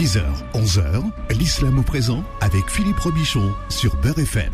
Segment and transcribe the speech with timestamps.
[0.00, 0.22] 10h,
[0.54, 4.50] 11h, l'islam au présent avec Philippe Robichon sur Beurre FM.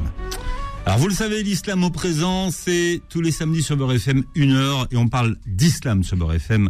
[0.84, 4.54] Alors vous le savez, l'islam au présent, c'est tous les samedis sur Beurre FM, une
[4.54, 6.68] heure, et on parle d'islam sur Beurre FM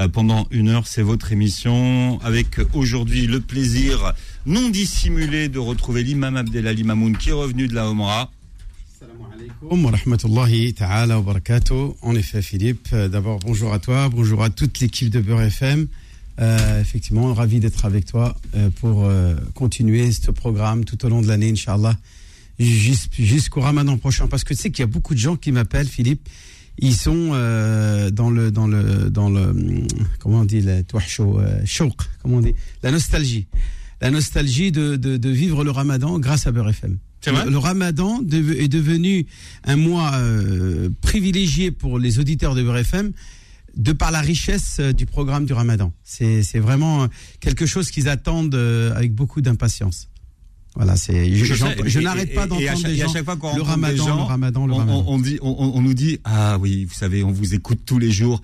[0.00, 0.88] euh, pendant une heure.
[0.88, 4.12] C'est votre émission, avec aujourd'hui le plaisir
[4.44, 8.32] non dissimulé de retrouver l'imam Abdelali Mamoun qui est revenu de la Omra.
[9.62, 11.94] wa rahmatullahi ta'ala wa barakatuh.
[12.02, 15.86] En effet, Philippe, euh, d'abord bonjour à toi, bonjour à toute l'équipe de Beurre FM.
[16.38, 21.22] Euh, effectivement, ravi d'être avec toi euh, pour euh, continuer ce programme tout au long
[21.22, 21.96] de l'année, Inch'Allah,
[22.58, 24.26] jus- jusqu'au ramadan prochain.
[24.26, 26.28] Parce que tu sais qu'il y a beaucoup de gens qui m'appellent, Philippe.
[26.78, 29.54] Ils sont dans le dans le dans le
[30.18, 30.82] comment on dit le
[31.64, 33.46] shawq, comment on dit la nostalgie,
[34.02, 36.98] la nostalgie de, de, de vivre le Ramadan grâce à Beurre FM.
[37.26, 37.46] Vrai?
[37.50, 39.24] Le, Ramadan est devenu
[39.64, 40.12] un mois
[41.00, 43.12] privilégié pour les auditeurs de Beurre FM
[43.76, 45.92] de par la richesse euh, du programme du Ramadan.
[46.02, 47.06] C'est c'est vraiment euh,
[47.40, 50.08] quelque chose qu'ils attendent euh, avec beaucoup d'impatience.
[50.74, 54.04] Voilà, c'est je, n'arrête pas d'entendre des et à gens chaque fois qu'on le Ramadan,
[54.06, 55.04] gens, le Ramadan, le on, Ramadan.
[55.06, 57.98] on- on dit, on, on nous dit, ah oui, vous savez, on vous écoute tous
[57.98, 58.42] les jours,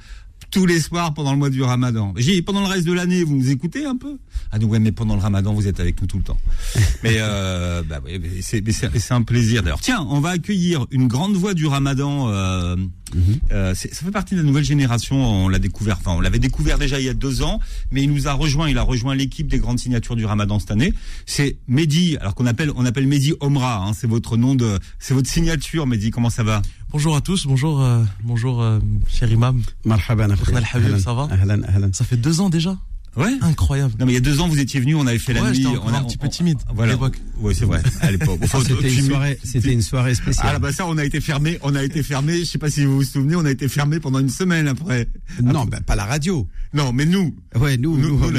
[0.52, 2.12] tous les soirs pendant le mois du Ramadan.
[2.16, 4.18] J'ai dit, pendant le reste de l'année, vous nous écoutez un peu?
[4.52, 6.38] Ah non, ouais, mais pendant le Ramadan, vous êtes avec nous tout le temps.
[7.02, 9.62] mais euh, bah, ouais, mais c'est mais c'est- c'est un plaisir.
[9.62, 12.28] D'ailleurs, tiens, on va accueillir une grande voix du Ramadan.
[12.28, 12.76] Euh,
[13.14, 13.40] Mhm.
[13.52, 15.16] euh, ça fait partie de la nouvelle génération.
[15.44, 18.10] On l'a découvert, enfin, on l'avait découvert déjà il y a deux ans, mais il
[18.10, 18.70] nous a rejoint.
[18.70, 20.94] Il a rejoint l'équipe des grandes signatures du Ramadan cette année.
[21.26, 23.84] C'est Mehdi, alors qu'on appelle, on appelle Mehdi Omra.
[23.86, 26.10] Hein, c'est votre nom de, c'est votre signature, Mehdi.
[26.10, 26.62] Comment ça va?
[26.92, 29.62] Bonjour à tous, bonjour, euh, bonjour, euh, cher imam.
[29.86, 31.26] Marhaban, ça va.
[31.92, 32.76] Ça fait deux ans déjà
[33.14, 33.30] Ouais.
[33.42, 33.92] Incroyable.
[34.00, 35.50] Non, mais il y a deux ans, vous étiez venu, on avait fait la Ouais,
[35.52, 35.66] nuit.
[35.66, 36.92] on a- un petit peu on- timide Voilà.
[36.92, 37.18] à l'époque.
[37.40, 37.82] Ouais, c'est vrai.
[38.00, 38.40] À l'époque.
[38.66, 40.52] C'était une soirée, c'était une soirée spéciale.
[40.54, 41.58] Ah bah ça, on a été fermé.
[41.62, 42.38] On a été fermé.
[42.38, 45.08] Je sais pas si vous vous souvenez, on a été fermé pendant une semaine après.
[45.42, 46.48] non, ben, pas la radio.
[46.72, 47.34] Non, mais nous.
[47.54, 48.34] Ouais, nous, Nous, nous, on on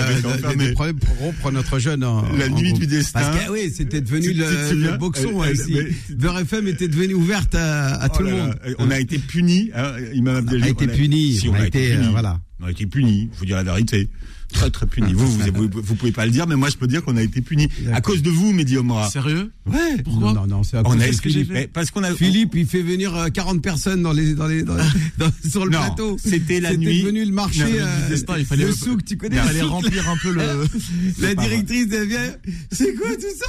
[0.49, 2.03] a des- problèmes pour rompre notre jeune.
[2.03, 2.79] en- La en nuit groupe.
[2.81, 3.19] du destin.
[3.21, 5.75] Parce que, oui, c'était devenu Tu- le, le boxon elle- ici.
[6.16, 8.55] Beurre FM était devenu ouverte à, à Oh tout le monde.
[8.66, 9.69] là, On a été punis.
[9.75, 11.40] Hein, Imam On Abdelali, a été punis.
[11.47, 12.40] On a été, voilà.
[12.59, 13.29] On a été punis.
[13.34, 14.09] Faut dire la vérité.
[14.53, 15.14] Très très punis.
[15.14, 17.22] Vous, vous, vous, vous pouvez pas le dire, mais moi je peux dire qu'on a
[17.24, 19.09] été punis à cause de vous, Mehdi Omra.
[19.09, 20.02] Sérieux Ouais.
[20.03, 21.53] Pourquoi Non, non, non, c'est à cause de ce que j'ai Philippe.
[21.53, 22.14] fait parce qu'on a.
[22.14, 24.75] Philippe, il fait venir euh, 40 personnes dans les, dans les, dans,
[25.18, 26.18] dans- sur le Non, plateau.
[26.24, 26.86] c'était la nuit.
[26.88, 29.47] C'était devenu le marché, euh, du destin, il fallait- le souk, tu connais Il le
[29.47, 30.41] fallait remplir un peu le.
[31.22, 32.35] La directrice, elle vient.
[32.72, 33.46] C'est quoi tout ça?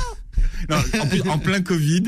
[0.70, 2.02] Non, en, plus, en plein Covid.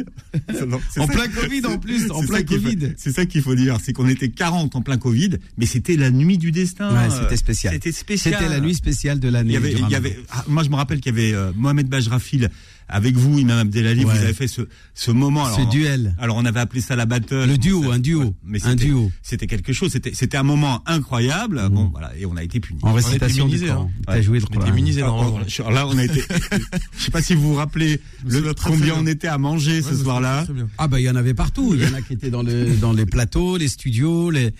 [0.98, 2.92] En plein Covid en plus, en c'est plein ça qu'il faut- Covid.
[2.96, 6.10] C'est ça qu'il faut dire, c'est qu'on était 40 en plein Covid, mais c'était la
[6.10, 6.92] nuit du destin.
[6.94, 7.74] Ouais, c'était spécial.
[7.74, 8.34] C'était spécial.
[8.38, 9.50] C'était la nuit spéciale de l'année.
[9.50, 9.96] Il y avait, du il y Ramadan.
[9.98, 12.50] avait, ah, moi je me rappelle qu'il y avait euh, Mohamed Bajrafil
[12.88, 14.12] avec vous, Imam Abdelali, Ouais.
[14.14, 14.62] vous avez fait ce,
[14.94, 15.44] ce moment.
[15.56, 16.14] Ce duel.
[16.18, 17.46] Alors on avait appelé ça la battle.
[17.46, 19.10] Le duo, un duo, mais un c'était- duo.
[19.22, 19.90] C'était quelque chose.
[19.92, 21.68] C'était, c'était un moment incroyable.
[21.70, 22.78] Bon, voilà, et on a été punis.
[22.82, 23.90] En récitation du Coran.
[23.92, 24.00] hein.
[24.06, 24.22] T'as Ouais.
[24.22, 25.40] joué le On était Coran.
[25.66, 26.22] Ah, là, on a été.
[26.98, 28.94] Je sais pas si vous vous rappelez le, combien bien.
[28.98, 30.46] on était à manger Ouais, ce soir-là.
[30.78, 31.74] Ah bah il y en avait partout.
[31.74, 34.52] Il y en a qui étaient dans le dans les plateaux, les studios, les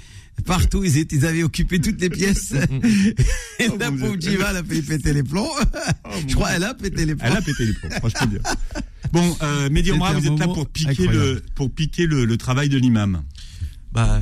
[0.45, 0.85] partout.
[0.85, 2.53] Ils, étaient, ils avaient occupé toutes les pièces.
[3.59, 4.33] Et la mon pauvre Dieu.
[4.33, 5.49] Jiva, elle a fait péter les plombs.
[6.29, 7.27] Je crois elle a pété les plombs.
[7.31, 8.41] Elle a pété les plombs, peux dire.
[9.13, 11.17] Bon, euh, Mehdi Omra, C'était vous êtes là pour piquer incroyable.
[11.19, 13.23] le pour piquer le, le travail de l'imam.
[13.93, 14.21] Bah,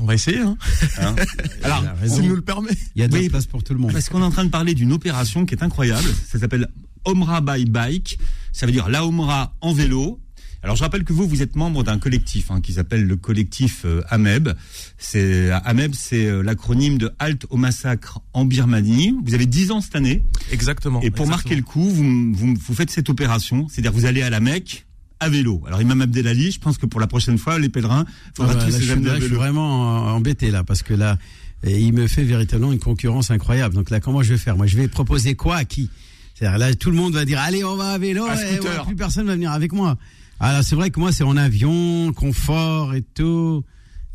[0.00, 0.56] on va essayer, hein.
[1.00, 1.16] hein.
[1.64, 1.82] Alors.
[2.06, 2.70] S'il nous le permet.
[2.94, 3.92] Il y a de Oui, la place pour tout le monde.
[3.92, 6.08] parce qu'on est en train de parler d'une opération qui est incroyable.
[6.28, 6.68] Ça s'appelle
[7.04, 8.18] Omra by Bike.
[8.52, 10.20] Ça veut dire la Omra en vélo.
[10.62, 13.82] Alors je rappelle que vous, vous êtes membre d'un collectif hein, qui s'appelle le collectif
[13.84, 14.50] euh, AMEB.
[14.98, 19.14] C'est AMEB, c'est euh, l'acronyme de Halte au massacre en Birmanie.
[19.24, 20.22] Vous avez 10 ans cette année.
[20.50, 21.00] Exactement.
[21.02, 24.30] Et pour marquer le coup, vous, vous, vous faites cette opération, c'est-à-dire vous allez à
[24.30, 24.86] la Mecque
[25.20, 25.62] à vélo.
[25.66, 28.64] Alors Imam Abdelali, je pense que pour la prochaine fois, les pèlerins, Ah faudra bah,
[28.64, 31.18] tous là, je, suis, là, je suis vraiment euh, embêté là parce que là
[31.64, 33.74] il me fait véritablement une concurrence incroyable.
[33.74, 34.56] Donc là comment je vais faire?
[34.56, 35.90] Moi je vais proposer quoi à qui?
[36.34, 38.96] C'est-à-dire là tout le monde va dire allez on va à vélo et ouais, plus
[38.96, 39.96] personne va venir avec moi.
[40.40, 43.64] Alors c'est vrai que moi c'est en avion, confort et tout.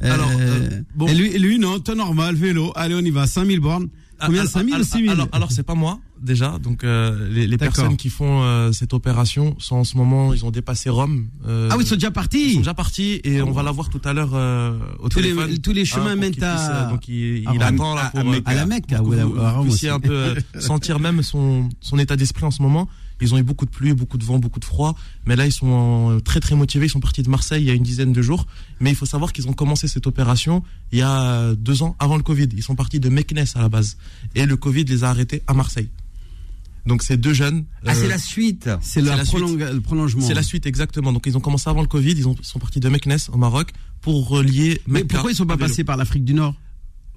[0.03, 1.05] Alors, euh, bon.
[1.07, 2.71] Et lui, lui non, tout normal, vélo.
[2.75, 3.87] Allez, on y va, 5000 bornes.
[4.19, 6.57] Combien, alors, 5000 ou alors, 6000 Alors, alors c'est pas moi déjà.
[6.59, 10.51] Donc euh, les, personnes qui font euh, cette opération sont en ce moment, ils ont
[10.51, 11.27] dépassé Rome.
[11.47, 12.53] euh, Ah oui, ils sont déjà ils partis.
[12.53, 15.59] sont déjà partis et on va la voir tout à l'heure euh, au Tous les-
[15.59, 17.61] tous les chemins pour mènent à- puisse, euh, donc il, à il Rome.
[17.61, 19.95] attend là pour à euh, à la Mecque, à, Rome vous puissiez aussi.
[19.95, 22.87] un peu euh, sentir même son, son état d'esprit en ce moment.
[23.21, 24.95] Ils ont eu beaucoup de pluie, beaucoup de vent, beaucoup de froid,
[25.25, 26.87] mais là ils sont euh, très très motivés.
[26.87, 28.47] Ils sont partis de Marseille il y a une dizaine de jours,
[28.79, 32.17] mais il faut savoir qu'ils ont commencé cette opération il y a deux ans avant
[32.17, 32.49] le Covid.
[32.53, 33.97] Ils sont partis de Meknes à la base,
[34.35, 35.89] et le Covid les a arrêtés à Marseille.
[36.85, 37.65] Donc ces deux jeunes.
[37.85, 38.69] Ah, euh, c'est la suite.
[38.81, 40.25] C'est la le prolongement.
[40.25, 41.13] c'est la suite exactement.
[41.13, 42.11] Donc ils ont commencé avant le Covid.
[42.11, 43.71] Ils ont, ils sont partis de Meknes au Maroc
[44.01, 44.81] pour relier.
[44.87, 46.55] Mais Mecca pourquoi ils sont à pas passés par l'Afrique du Nord?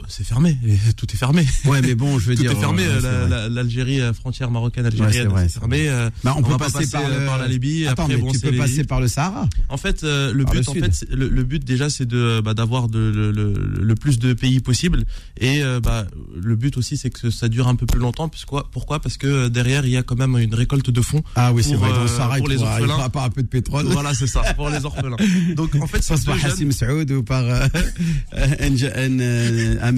[0.08, 0.56] C'est fermé,
[0.96, 1.46] tout est fermé.
[1.64, 2.52] Ouais, mais bon, je veux tout dire.
[2.52, 2.82] est fermé.
[2.84, 3.48] euh, vrai.
[3.50, 5.88] L'Algérie, euh, frontière marocaine Ouais, algérienne, vrai, c'est fermé.
[5.88, 7.14] euh, Bah, on, on peut passer, par, le...
[7.14, 9.48] euh, par la Libye, Attends, après, mais bon, tu peux les- passer par le Sahara.
[9.70, 12.40] En fait, euh, le Par le but, en fait, le, le but déjà, c'est de
[12.44, 15.04] bah, d'avoir le, plus de pays possible.
[15.40, 16.06] Et euh, bah,
[16.38, 18.28] le but aussi, c'est que ça dure un peu plus longtemps.
[18.28, 19.00] Pourquoi Pourquoi?
[19.00, 21.22] Parce que euh, derrière, il y a quand même une récolte de fonds.
[21.36, 21.88] Ah oui, c'est vrai.
[21.90, 23.08] Dans le euh, Sahara, pour il les orphelins.
[23.08, 23.86] pas un peu de pétrole.
[23.86, 25.16] Voilà, c'est ça, pour les orphelins.
[25.56, 26.34] Donc, en fait, Ça se par.
[26.44, 27.44] Hassim Saoud ou par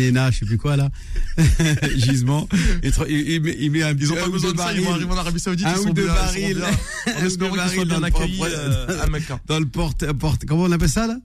[0.01, 0.91] euh, euh, Amena, je sais plus quoi là,
[1.97, 2.49] gisement.
[2.83, 4.81] Il, tra- il, il met, il met un Ils ont pas besoin de ça, ils
[4.83, 6.63] vont arriver en Arabie Saoudite, Un ou deux barils.
[7.07, 9.41] En espérant qu'ils soient bien dans le accueillis propre- euh, à Mecca.
[9.47, 11.17] dans le porte, porte, comment on appelle ça là?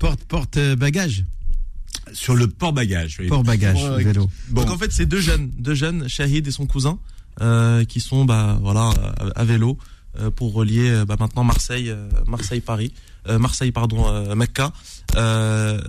[0.00, 1.24] Porte, porte euh, bagage,
[2.12, 3.16] Sur le port-bagage.
[3.20, 3.28] oui.
[3.28, 4.28] port bagage, Pour, euh, vélo.
[4.50, 4.62] Bon.
[4.62, 6.98] Donc en fait, c'est deux jeunes, deux jeunes, Shahid et son cousin,
[7.40, 9.78] euh, qui sont bah voilà à, à vélo
[10.20, 12.92] euh, pour relier euh, bah, maintenant Marseille, euh, Marseille Paris,
[13.28, 14.72] euh, Marseille pardon, euh, Mecca.
[15.16, 15.80] Euh,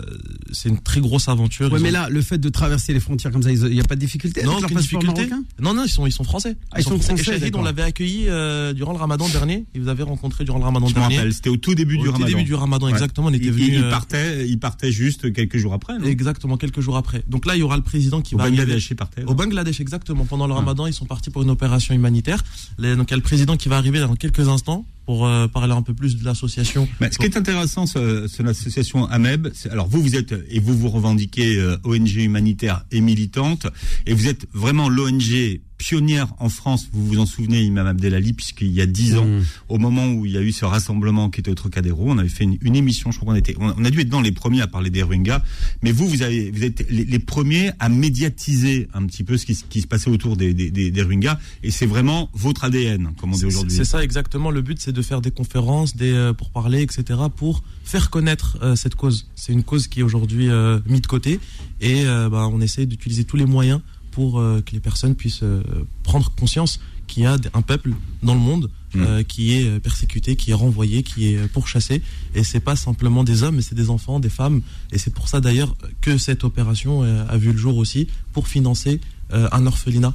[0.52, 1.72] c'est une très grosse aventure.
[1.72, 3.84] Ouais, mais ont- là, le fait de traverser les frontières comme ça, il n'y a
[3.84, 5.28] pas de difficulté non, avec leur difficulté.
[5.60, 6.56] Non, non, ils sont, ils sont français.
[6.72, 9.66] Ah, ils sont français, Et Shahid, on l'avait accueilli euh, durant le Ramadan dernier.
[9.74, 11.18] Il vous avait rencontré durant le Ramadan Je dernier.
[11.18, 12.28] rappelle, c'était au tout début Au du tout Ramadan.
[12.28, 12.92] début du Ramadan, Ouais.
[12.92, 13.28] exactement.
[13.28, 13.66] On était Il, venu.
[13.74, 17.24] il euh, partait, il partait juste quelques jours après, non Exactement, quelques jours après.
[17.28, 18.58] Donc là, il y aura le président qui Au va arriver.
[18.64, 19.24] Bangladesh, il partait.
[19.24, 20.26] Au Bangladesh, exactement.
[20.26, 22.44] Pendant le Ramadan, ils sont partis pour une opération humanitaire.
[22.78, 25.48] Les- donc il y a le président qui va arriver dans quelques instants pour euh,
[25.48, 26.88] parler un peu plus de l'association.
[27.00, 29.48] Mais ce qui est intéressant, c'est l'association AMEB.
[29.72, 33.68] Alors vous, vous êtes et vous vous revendiquez euh, ONG humanitaire et militante,
[34.06, 36.88] et vous êtes vraiment l'ONG pionnière en France.
[36.94, 39.42] Vous vous en souvenez, Imam Abdelali, puisqu'il y a dix ans, Mmh.
[39.70, 42.30] au moment où il y a eu ce rassemblement qui était au Trocadéro, on avait
[42.30, 43.12] fait une, une émission.
[43.12, 45.04] Je crois qu'on était, on, on a dû être dans les premiers à parler des
[45.04, 45.44] Rohingyas.
[45.84, 49.46] Mais vous, vous avez, vous êtes les, les premiers à médiatiser un petit peu ce
[49.46, 52.64] qui, se- qui se passait autour des, des, des, des Rohingyas, et c'est vraiment votre
[52.64, 53.76] ADN, comme on dit aujourd'hui.
[53.76, 54.52] C'est ça exactement.
[54.52, 58.58] Le but, c'est de faire des conférences, des euh, pour parler, etc., pour faire connaître
[58.62, 59.28] euh, cette cause.
[59.36, 61.40] C'est une cause qui est aujourd'hui euh, mise de côté,
[61.82, 63.82] et euh, bah, on essaie d'utiliser tous les moyens
[64.16, 65.62] pour euh, que les personnes puissent euh,
[66.04, 67.92] prendre conscience qu'il y a un peuple
[68.24, 69.02] dans le monde Mm.
[69.02, 72.02] euh, qui est persécuté, qui est renvoyé, qui est pourchassé,
[72.34, 75.28] et c'est pas simplement des hommes, mais c'est des enfants, des femmes, et c'est pour
[75.28, 79.02] ça d'ailleurs que cette opération euh, a vu le jour aussi pour financer
[79.34, 80.14] euh, un orphelinat.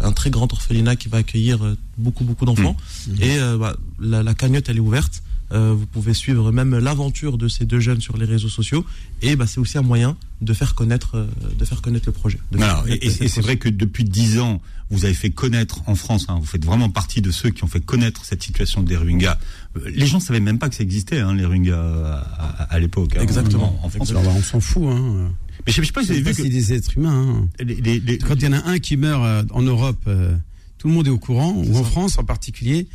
[0.00, 2.76] un très grand orphelinat qui va accueillir beaucoup beaucoup d'enfants
[3.20, 5.22] et euh, bah, la, la cagnotte elle est ouverte
[5.52, 8.84] Euh, vous pouvez suivre même l'aventure de ces deux jeunes sur les réseaux sociaux
[9.20, 11.26] et bah, c'est aussi un moyen de faire connaître euh,
[11.58, 14.62] de faire connaître le projet de faire Alors, et, c'est vrai que depuis dix ans,
[14.90, 17.66] vous avez fait connaître en France, hein, vous faites vraiment partie de ceux qui ont
[17.68, 19.38] fait connaître cette situation des Rohingyas.
[19.76, 22.78] Euh, Les gens savaient même pas que ça existait, hein, les Rohingyas à, à- à
[22.78, 23.14] l'époque.
[23.16, 23.78] hein, Exactement.
[23.82, 24.10] En, en France.
[24.10, 24.84] Alors, on s'en fout.
[24.86, 25.30] Hein.
[25.66, 27.44] Mais je je sais pas si vous C'est avez vu que des êtres humains.
[27.44, 27.48] hein.
[27.62, 30.34] les, les- les- Quand il y en a un qui meurt euh, en Europe, euh,
[30.78, 31.84] tout le monde est au courant, ou en.
[31.84, 32.86] France en particulier.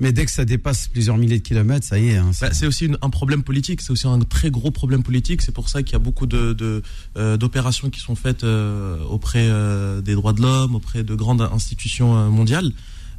[0.00, 2.16] Mais dès que ça dépasse plusieurs milliers de kilomètres, ça y est.
[2.16, 5.40] hein, Bah, c'est aussi une- un problème politique, c'est aussi un très gros problème politique.
[5.40, 6.82] C'est pour ça qu'il y a beaucoup de, de,
[7.16, 11.42] euh, d'opérations qui sont faites euh, auprès euh, des droits de l'homme, auprès de grandes
[11.42, 12.72] institutions euh, mondiales.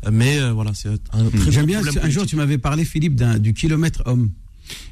[0.06, 3.16] Euh, Mais euh, voilà, c'est un très J'aime bien, un jour tu m'avais parlé, Philippe,
[3.16, 4.32] d'un- du kilomètre homme.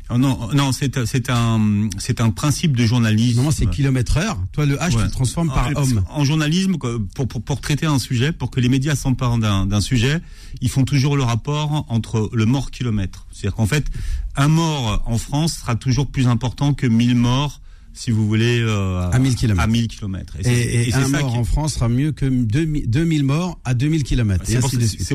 [0.09, 3.37] Oh non, non, c'est c'est un c'est un principe de journalisme.
[3.37, 4.37] Normalement, c'est kilomètre heure.
[4.51, 5.03] Toi, le H, tu Ouais.
[5.05, 6.03] le transformes par En- homme.
[6.09, 9.81] En journalisme, pour, pour, pour traiter un sujet, pour que les médias s'emparent d'un d'un
[9.81, 10.19] sujet,
[10.61, 13.25] ils font toujours le rapport entre le mort kilomètre.
[13.31, 13.87] C'est-à-dire qu'en fait,
[14.35, 17.61] un mort en France sera toujours plus important que 1000 morts,
[17.93, 19.63] si vous voulez, euh, À 1000 kilomètres.
[19.63, 20.35] À 1000 kilomètres.
[20.43, 23.73] Et, et c'est un mort qui- en France sera mieux que 2000 2000 morts à
[23.73, 24.43] 2000 kilomètres.
[24.49, 24.59] Et C'est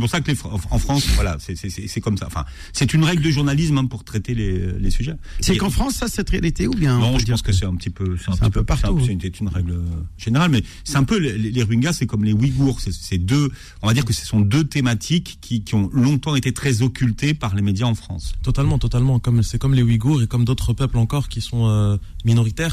[0.00, 0.36] pour, ça que les,
[0.70, 2.26] en France, voilà, c'est- comme ça.
[2.26, 5.14] Enfin, c'est une règle de journalisme hein, pour traiter les, les sujets.
[5.40, 7.64] C'est Et- qu'en France, ça, cette réalité ou bien on Non, je pense que c'est
[7.66, 9.18] un petit peu, c'est un, c'est petit un peu partout, c'est un-.
[9.20, 9.80] C'est une règle
[10.16, 12.80] générale, mais c'est un peu les, les Rohingyas, c'est comme les Ouïghours.
[12.80, 13.50] C'est c'est deux,
[13.82, 17.34] on va dire que ce sont deux thématiques qui, qui ont longtemps été très occultées
[17.34, 18.34] par les médias en France.
[18.42, 19.18] Totalement, totalement.
[19.18, 22.67] Comme c'est comme les Ouïghours et comme d'autres peuples encore qui sont euh, minoritaires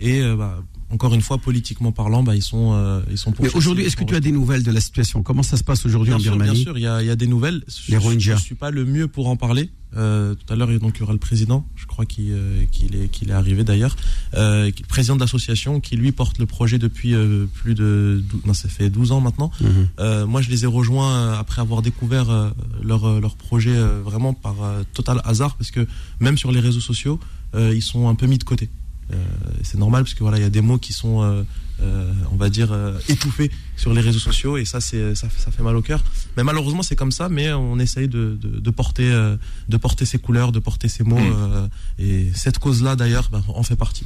[0.00, 3.32] et euh, bah, encore une fois politiquement parlant, bah, ils sont euh, ils sont.
[3.40, 5.22] Mais aujourd'hui, est-ce que tu as des nouvelles de la situation?
[5.22, 6.62] Comment ça se passe aujourd'hui en sûr, bien Birmanie?
[6.64, 7.62] sûr, il y a, il y a des nouvelles.
[7.68, 8.36] Je- Les Rohingyas.
[8.36, 9.70] Je, suis pas le mieux pour en parler.
[9.96, 12.94] Euh, tout à l'heure, donc il y aura le président, je crois qu'il euh, qu'il
[12.94, 13.96] est qu'il est arrivé d'ailleurs,
[14.34, 17.14] euh, président de l'association, qui lui porte le projet depuis
[17.54, 19.50] plus de, dou- non, ça fait 12 ans maintenant.
[19.62, 20.24] Mhm.
[20.26, 22.52] Moi, je les ai rejoints après avoir découvert
[22.82, 23.74] leur leur projet
[24.04, 24.56] vraiment par
[24.92, 25.86] total hasard, parce que
[26.20, 27.18] même sur les réseaux sociaux,
[27.56, 28.68] ils sont un peu mis de côté.
[29.12, 29.16] Euh,
[29.62, 31.42] c'est normal parce que voilà, il y a des mots qui sont, euh,
[31.80, 35.50] euh, on va dire, euh, étouffés sur les réseaux sociaux et ça, c'est ça, ça
[35.50, 36.02] fait mal au cœur.
[36.36, 37.28] Mais malheureusement, c'est comme ça.
[37.28, 39.36] Mais on essaye de, de, de porter, euh,
[39.68, 41.18] de porter ces couleurs, de porter ces mots.
[41.18, 41.36] Mm.
[41.36, 41.66] euh,
[41.98, 44.04] et cette cause-là, d'ailleurs, bah, en fait partie.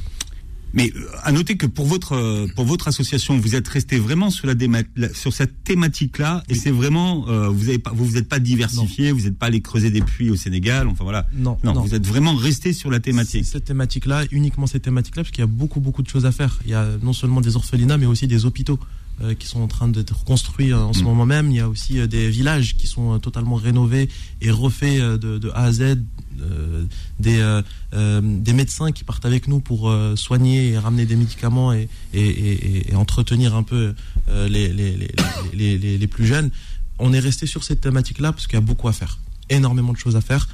[0.73, 4.29] Mais euh, à noter que pour votre euh, pour votre association, vous êtes resté vraiment
[4.31, 8.17] sur la, déma- sur cette thématique-là, et c'est vraiment euh, vous avez pas vous vous
[8.17, 11.27] êtes pas diversifié, vous n'êtes pas allé creuser des puits au Sénégal, enfin voilà.
[11.35, 11.81] Non, Non, non.
[11.81, 13.45] vous êtes vraiment resté sur la thématique.
[13.45, 16.59] Cette thématique-là, uniquement cette thématique-là, parce qu'il y a beaucoup, beaucoup de choses à faire.
[16.65, 18.79] Il y a non seulement des orphelinats, mais aussi des hôpitaux
[19.21, 21.05] euh, qui sont en train d'être construits euh, en ce Mm.
[21.05, 21.51] moment même.
[21.51, 24.09] Il y a aussi des villages qui sont totalement rénovés
[24.41, 25.99] et refaits de, de A à Z.
[26.83, 26.87] euh,
[27.19, 27.61] des, euh,
[27.93, 32.21] euh, des médecins qui partent avec nous pour soigner et ramener des médicaments et, et,
[32.27, 33.93] et- et entretenir un peu
[34.27, 34.97] les, les,
[35.53, 36.49] les, les, plus jeunes.
[36.99, 39.97] On est resté sur cette thématique-là parce qu'il y a beaucoup à faire, énormément de
[39.97, 40.47] choses à faire.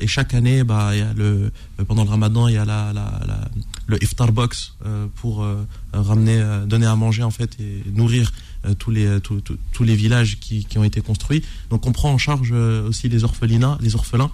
[0.00, 1.52] Et chaque année, bah, le,
[1.86, 3.48] pendant le ramadan, il y a la, la,
[3.86, 4.74] le iftar box
[5.16, 5.46] pour
[5.92, 8.32] ramener, donner à manger en fait et nourrir
[8.78, 11.42] tous les tous, les villages qui, qui ont été construits.
[11.70, 14.30] Donc on prend en charge aussi les orphelinats, les orphelins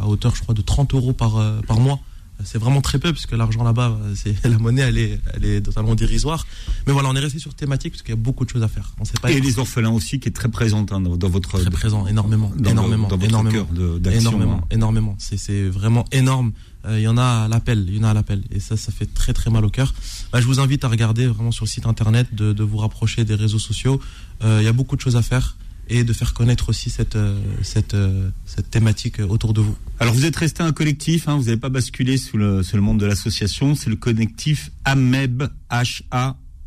[0.00, 2.00] à hauteur, je crois, de 30 euros par euh, par mois.
[2.44, 5.60] C'est vraiment très peu puisque l'argent là-bas, euh, c'est la monnaie, elle est elle est
[5.62, 6.46] totalement dérisoire.
[6.86, 8.68] Mais voilà, on est resté sur thématique parce qu'il y a beaucoup de choses à
[8.68, 8.92] faire.
[9.00, 11.58] On sait pas Et les orphelins aussi, qui est très présente hein, dans, dans votre
[11.58, 13.64] très présent, énormément, dans, énormément, dans votre énormément.
[13.64, 14.12] cœur.
[14.12, 14.66] Énormément, hein.
[14.70, 15.16] énormément.
[15.18, 16.52] C'est, vraiment énorme.
[16.86, 18.44] Euh, Il y en a à l'appel, il y en a à l'appel.
[18.50, 19.94] Et ça, ça fait très très mal au cœur.
[20.30, 23.24] Bah, je vous invite à regarder vraiment sur le site internet, de, de vous rapprocher
[23.24, 23.98] des réseaux sociaux.
[24.44, 25.56] Euh, Il y a beaucoup de choses à faire
[25.88, 29.76] et de faire connaître aussi cette, euh, cette, euh, cette thématique autour de vous.
[30.00, 32.82] Alors vous êtes resté un collectif, hein, vous n'avez pas basculé sous le, sous le
[32.82, 35.44] monde de l'association, c'est le collectif AMEB,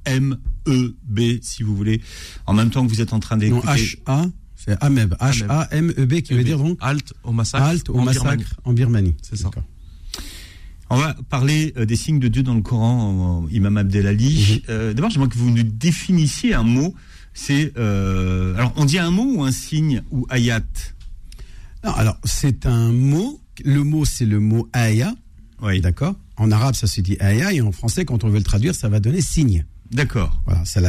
[0.05, 2.01] H-A-M-E-B, si vous voulez.
[2.45, 3.67] En même temps que vous êtes en train Non, d'écouter...
[3.67, 5.13] H-A, c'est Ameb.
[5.19, 7.63] H-A-M-E-B, qui veut dire donc Halte au massacre.
[7.65, 8.45] halte au en massacre Birmanie.
[8.65, 9.15] en Birmanie.
[9.21, 9.45] C'est ça.
[9.45, 9.63] D'accord.
[10.89, 14.63] On va parler euh, des signes de Dieu dans le Coran, Imam Abdelali.
[14.69, 16.95] Euh, D'abord, j'aimerais que vous nous définissiez un mot.
[17.33, 20.61] C'est euh, alors on dit un mot ou un signe ou ayat?
[21.83, 23.39] Non, alors, c'est un mot.
[23.63, 25.13] Le mot, c'est le mot aya.
[25.61, 26.15] Oui, D'accord?
[26.37, 27.53] En arabe, ça se dit aya.
[27.53, 29.65] Et en français, quand on veut le traduire, ça va donner signe.
[29.91, 30.41] d'accord.
[30.45, 30.79] Voilà, c'est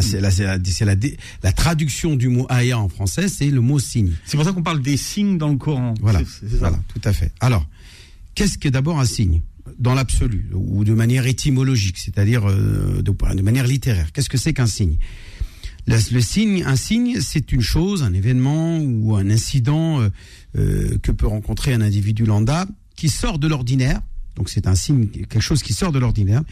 [1.43, 4.13] la, traduction du mot aya en français, c'est le mot signe.
[4.25, 5.95] C'est pour ça qu'on parle des signes dans le Coran.
[6.01, 7.33] Voilà, voilà, tout à fait.
[7.41, 7.67] Alors,
[8.35, 9.43] qu'est-ce qu'est d'abord un signe?
[9.79, 14.53] Dans l'absolu ou de manière étymologique, c'est-à-dire euh, de, de manière littéraire Qu'est-ce que c'est
[14.53, 14.97] qu'un signe?
[15.91, 20.09] Le, signe, un signe, c'est une chose, un événement ou un incident euh,
[20.57, 22.67] euh, que peut rencontrer un individu lambda
[22.97, 24.01] qui sort de l'ordinaire.
[24.37, 26.43] Donc c'est un signe, quelque chose qui sort de l'ordinaire,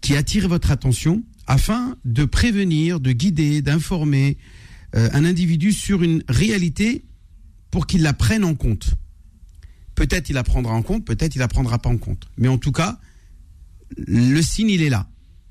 [0.00, 4.36] qui attire votre attention afin de prévenir, de guider, d'informer
[4.94, 7.04] euh, un individu sur une réalité
[7.70, 8.94] pour qu'il la prenne en compte.
[9.94, 12.28] Peut-être il la prendra en compte, peut-être il la prendra pas en compte.
[12.38, 12.98] Mais en tout cas,
[13.96, 15.08] le signe, il est là.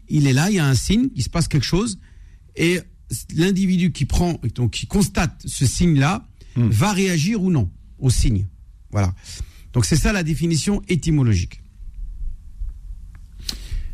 [0.09, 1.99] Il est là, il y a un signe, il se passe quelque chose,
[2.55, 2.79] et
[3.35, 6.69] l'individu qui prend, donc qui constate ce signe-là, Hmm.
[6.69, 8.47] va réagir ou non au signe.
[8.91, 9.13] Voilà.
[9.73, 11.61] Donc c'est ça la définition étymologique.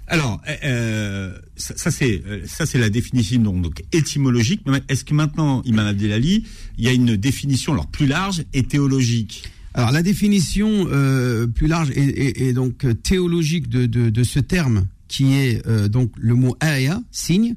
[0.08, 4.62] Alors, euh, euh, ça, ça, c'est euh, ça c'est la définition donc, donc étymologique.
[4.90, 6.46] Est-ce que maintenant, Imam Abdelali,
[6.78, 9.44] il y a une définition alors plus large et théologique?
[9.74, 14.40] Alors la définition euh, plus large et, et- et donc théologique de, de- de ce
[14.40, 17.56] terme qui est euh, donc le mot aya, signe,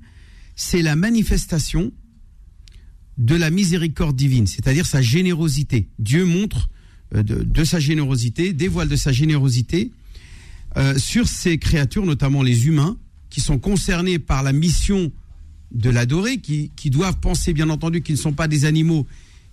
[0.56, 1.92] c'est la manifestation
[3.18, 5.88] de la miséricorde divine, c'est-à-dire sa générosité.
[5.98, 6.68] Dieu montre
[7.14, 9.92] euh, de, de sa générosité, dévoile de sa générosité
[10.76, 12.98] euh, sur ces créatures, notamment les humains,
[13.30, 15.12] qui sont concernés par la mission
[15.72, 19.06] de l'adorer, qui, qui doivent penser bien entendu qu'ils ne sont pas des animaux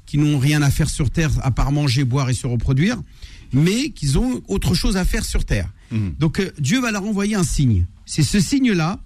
[0.05, 3.01] qui n'ont rien à faire sur Terre à part manger, boire et se reproduire,
[3.53, 5.71] mais qu'ils ont autre chose à faire sur Terre.
[5.91, 6.15] Mhm.
[6.19, 7.85] Donc euh, Dieu va leur envoyer un signe.
[8.05, 8.99] C'est ce signe-là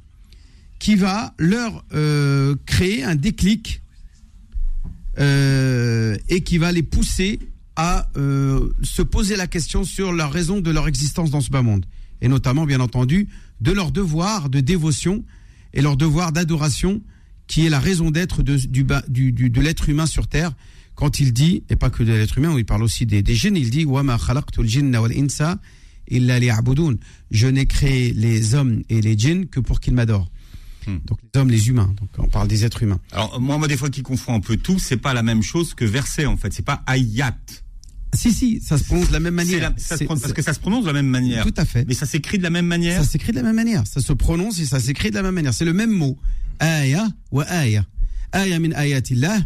[0.80, 3.82] qui va leur euh, créer un déclic
[5.20, 7.40] euh, et qui va les pousser
[7.76, 11.62] à euh, se poser la question sur la raison de leur existence dans ce bas
[11.62, 11.86] monde,
[12.22, 13.28] et notamment, bien entendu,
[13.62, 15.24] de leur devoir de dévotion
[15.74, 17.02] et leur devoir d'adoration,
[17.48, 20.54] qui est la raison d'être de, l'être humain sur Terre,
[20.96, 23.56] quand il dit, et pas que de l'être humain, il parle aussi des, des jeunes,
[23.56, 23.86] il dit,
[27.32, 30.30] Je n'ai créé les hommes et les djinns que pour qu'ils m'adorent.
[30.88, 30.98] Hmm.
[31.06, 31.94] Donc les hommes, les humains.
[32.00, 33.00] Donc on parle des êtres humains.
[33.12, 35.74] Alors moi, moi, des fois qui confond un peu tout, c'est pas la même chose
[35.74, 36.54] que verset en fait.
[36.54, 37.36] C'est pas ayat.
[38.14, 39.60] Si, si, ça se prononce de la même manière.
[39.60, 41.46] la- ça se prononce- parce que ça se prononce de la même manière.
[41.46, 41.86] Tout à fait.
[41.88, 43.04] Mais ça s'écrit de la même manière.
[43.04, 43.86] Ça s'écrit de la même manière.
[43.86, 45.54] Ça se prononce et ça s'écrit de la même manière.
[45.54, 46.18] C'est le même mot.
[46.60, 47.86] Aya wa aya.
[48.32, 49.38] Aya min ayatillah.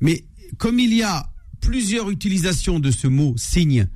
[0.00, 0.24] Mais
[0.58, 1.28] comme il y a
[1.60, 3.88] plusieurs utilisations de ce mot signe,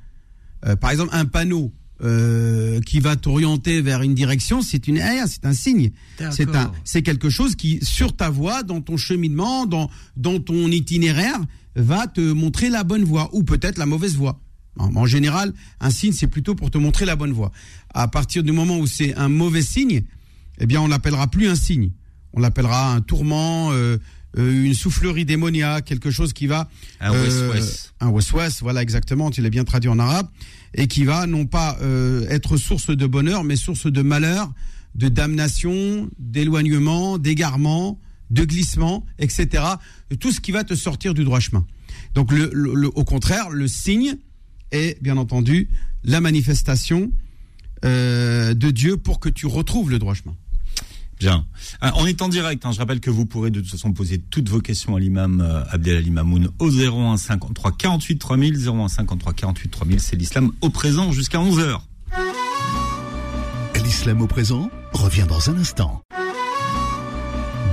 [0.65, 5.45] euh, par exemple un panneau euh, qui va t'orienter vers une direction, c'est une c'est
[5.45, 5.91] un signe.
[6.31, 10.69] C'est un, c'est quelque chose qui sur ta voie, dans ton cheminement, dans dans ton
[10.69, 11.39] itinéraire,
[11.75, 14.39] va te montrer la bonne voie ou peut-être la mauvaise voie.
[14.77, 17.51] En, général, un signe c'est plutôt pour te montrer la bonne voie.
[17.93, 20.03] À partir du moment où c'est un mauvais signe,
[20.59, 21.91] eh bien, on l'appellera plus un signe.
[22.33, 23.97] On l'appellera un tourment, euh,
[24.37, 27.91] euh, une soufflerie démoniaque, quelque chose qui va Un euh, wes-wes.
[27.99, 30.27] un wes-wes, voilà exactement, tu l'as bien traduit en arabe,
[30.73, 34.51] et qui va non pas euh, être source de bonheur, mais source de malheur,
[34.95, 37.99] de damnation, d'éloignement, d'égarement,
[38.29, 39.63] de glissement, etc.
[40.19, 41.65] Tout ce qui va te sortir du droit chemin.
[42.13, 42.31] Donc,
[42.95, 44.17] au contraire, le signe
[44.71, 45.69] est bien entendu
[46.03, 47.11] la manifestation
[47.85, 50.35] euh, de Dieu pour que tu retrouves le droit chemin.
[51.19, 51.45] Bien.
[51.81, 52.65] Ah, on est en direct.
[52.65, 52.71] hein.
[52.71, 55.63] Je rappelle que vous pourrez de toute façon poser toutes vos questions à l'imam euh,
[55.69, 58.67] Abdelali Mamoun au 01 53 48 3000.
[58.69, 59.99] 01 53 48 3000.
[59.99, 61.79] C'est l'islam au présent jusqu'à 11h.
[63.83, 66.01] L'islam au présent revient dans un instant.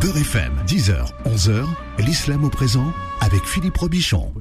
[0.00, 1.64] Beurre FM, 10h, 11h,
[1.98, 4.32] l'islam au présent avec Philippe Robichon.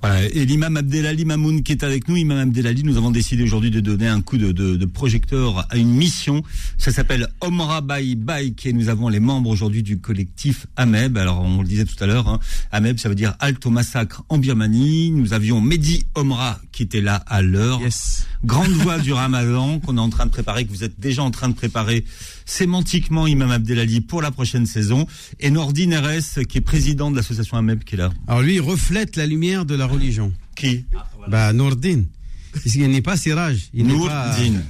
[0.00, 3.70] Voilà, et l'imam Abdelali Mamoun qui est avec nous, imam Abdelali, nous avons décidé aujourd'hui
[3.72, 6.42] de donner un coup de, de- de projecteur à une mission.
[6.76, 11.16] Ça s'appelle Omra by Bike et nous avons les membres aujourd'hui du collectif AMEB.
[11.16, 12.38] Alors on le disait tout à l'heure, hein,
[12.70, 15.10] AMEB ça veut dire Halte au massacre en Birmanie.
[15.10, 17.80] Nous avions Mehdi Omra qui était là à l'heure.
[17.80, 18.26] Yes.
[18.44, 21.32] Grande voix du Ramadan qu'on est en train de préparer, que vous êtes déjà en
[21.32, 22.04] train de préparer
[22.44, 25.06] sémantiquement Imam Abdelali pour la prochaine saison.
[25.40, 28.10] Et Nordine RS qui est président de l'association AMEB qui est là.
[28.26, 30.32] Alors lui, il reflète la lumière de la religion.
[30.54, 30.84] Qui?
[31.28, 32.02] Bah, Nourdin.
[32.66, 33.70] Il n'est pas Siraj.
[33.72, 34.64] Il n'est pas, Nourdine.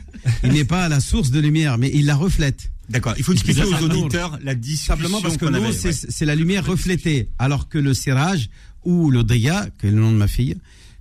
[0.45, 2.71] il n'est pas la source de lumière, mais il la reflète.
[2.89, 6.27] D'accord, il faut expliquer aux auditeurs la discussion Simplement parce que nous, c'est ouais.
[6.27, 7.29] la lumière reflétée.
[7.39, 8.49] Alors que le Siraj
[8.85, 10.57] ou le Diya, qui est le nom de ma fille,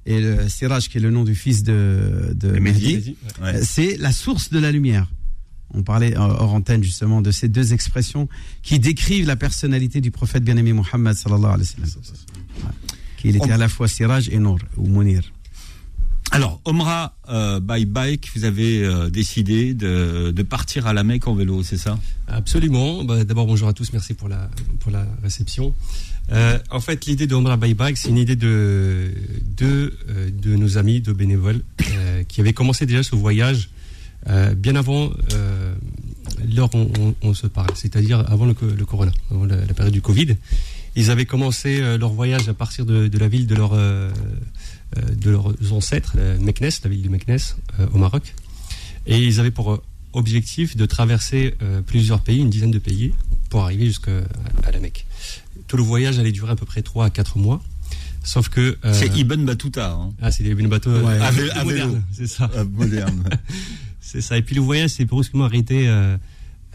[0.06, 3.16] et le Siraj, qui est le nom du fils de, de Mehdi.
[3.42, 3.62] Ouais.
[3.64, 5.10] c'est la source de la lumière.
[5.74, 8.30] On parlait euh, hors antenne justement de ces deux expressions
[8.64, 12.02] qui décrivent la personnalité du prophète bien-aimé Mohammed sallallahu alayhi wa sallam.
[12.64, 12.72] Ouais.
[13.18, 15.24] Qu'il était à la fois Siraj et Nour, ou Mounir.
[16.32, 21.26] Alors, Omra euh, by Bike, vous avez euh, décidé de, de partir à la Mecque
[21.28, 21.98] en vélo, c'est ça?
[22.28, 23.06] Absolument.
[23.06, 23.94] Bah, D'abord, bonjour à tous.
[23.94, 24.50] Merci pour la,
[24.82, 25.74] pour la réception.
[26.34, 29.10] Euh, en fait, l'idée de Omra Buyback, c'est une idée de,
[29.56, 29.94] de,
[30.44, 33.70] de nos amis, de bénévoles, euh, qui avaient commencé déjà ce voyage
[34.30, 35.74] euh, bien avant euh,
[36.56, 39.94] l'heure où on, on se parle, c'est-à-dire avant le, le corona, avant la, la période
[39.94, 40.36] du Covid.
[40.96, 44.12] Ils avaient commencé euh, leur voyage à partir de, de la ville de, leur, euh,
[45.16, 47.38] de leurs ancêtres, la Meknes, la ville de Meknes,
[47.80, 48.34] euh, au Maroc.
[49.06, 49.82] Et ils avaient pour
[50.14, 53.14] objectif de traverser euh, plusieurs pays, une dizaine de pays,
[53.50, 54.12] pour arriver jusqu'à
[54.64, 55.06] à la Mecque.
[55.68, 57.62] Tout le voyage allait durer à peu près 3 à 4 mois.
[58.24, 58.78] Sauf que.
[58.84, 61.14] euh, C'est Ibn Battuta, hein, Ah, c'est des bateaux Ouais.
[61.14, 62.02] euh, à modernes, vélo.
[62.12, 62.50] c'est ça.
[62.56, 63.24] euh, moderne.
[64.10, 64.38] C'est ça.
[64.38, 66.16] Et puis le voyage s'est brusquement arrêté euh,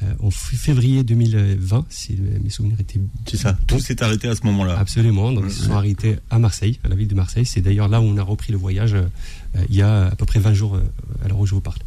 [0.03, 3.57] euh, en février 2020, si mes souvenirs étaient c'est ça.
[3.67, 4.79] Tout s'est arrêté à ce moment-là.
[4.79, 5.33] Absolument.
[5.33, 7.47] Donc, ils se sont arrêtés à Marseille, à la ville de Marseille.
[7.47, 9.07] C'est d'ailleurs là où on a repris le voyage euh,
[9.71, 10.79] il y a à peu près 20 jours
[11.25, 11.79] à l'heure où je vous parle.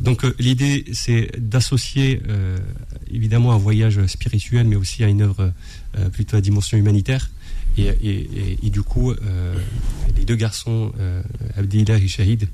[0.00, 2.20] Donc, l'idée, c'est d'associer
[3.10, 5.52] évidemment un voyage spirituel, mais aussi à une œuvre
[6.12, 7.30] plutôt à dimension humanitaire.
[7.78, 9.12] Et, et- et- et du coup,
[10.16, 10.92] les deux garçons,
[11.56, 12.46] Abdillah et Shahid,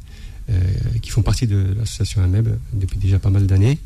[1.02, 3.78] qui font partie de l'association AMEB depuis déjà pas mal d'années,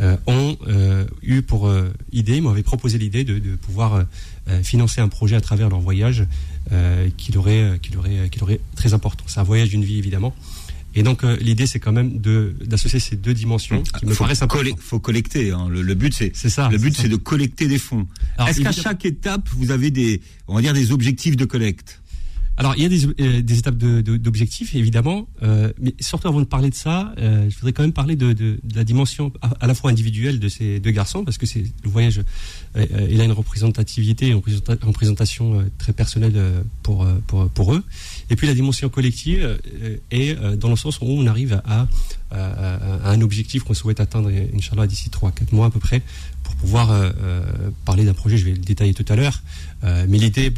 [0.00, 4.02] euh, ont euh, eu pour euh, idée, m'avaient proposé l'idée de, de pouvoir euh,
[4.48, 6.24] euh, financer un projet à travers leur voyage
[6.72, 9.24] euh, qui, leur est, euh, qui, leur est, qui leur est très important.
[9.26, 10.34] C'est un voyage d'une vie, évidemment.
[10.96, 14.22] Et donc, euh, l'idée, c'est quand même de- d'associer ces deux dimensions qui me faut,
[14.22, 14.78] paraissent importantes.
[14.78, 15.50] faut collecter.
[15.50, 15.66] hein.
[15.68, 16.68] Le, le but, c'est C'est ça.
[16.70, 18.06] le but, c'est de collecter des fonds.
[18.46, 22.00] Est-ce qu'à chaque étape, vous avez des, on va dire, des objectifs de collecte?
[22.56, 26.44] Alors, il y a des, euh, des étapes d'objectifs, évidemment, euh, mais surtout avant de
[26.44, 29.90] parler de ça, euh, je voudrais quand même parler de, la dimension à, la fois
[29.90, 32.20] individuelle de ces deux garçons, parce que c'est le voyage,
[32.76, 36.34] il a une représentativité, une une représentation très personnelle
[36.82, 37.84] pour, eux,
[38.30, 39.58] et puis la dimension collective
[40.10, 41.88] est dans le sens où on arrive à,
[42.30, 46.02] un objectif qu'on souhaite atteindre, Inch'Allah, d'ici 3-4 mois à peu près,
[46.42, 47.12] pour pouvoir
[47.84, 49.42] parler d'un projet, je vais le détailler tout à l'heure,
[49.82, 50.52] mais l'idée,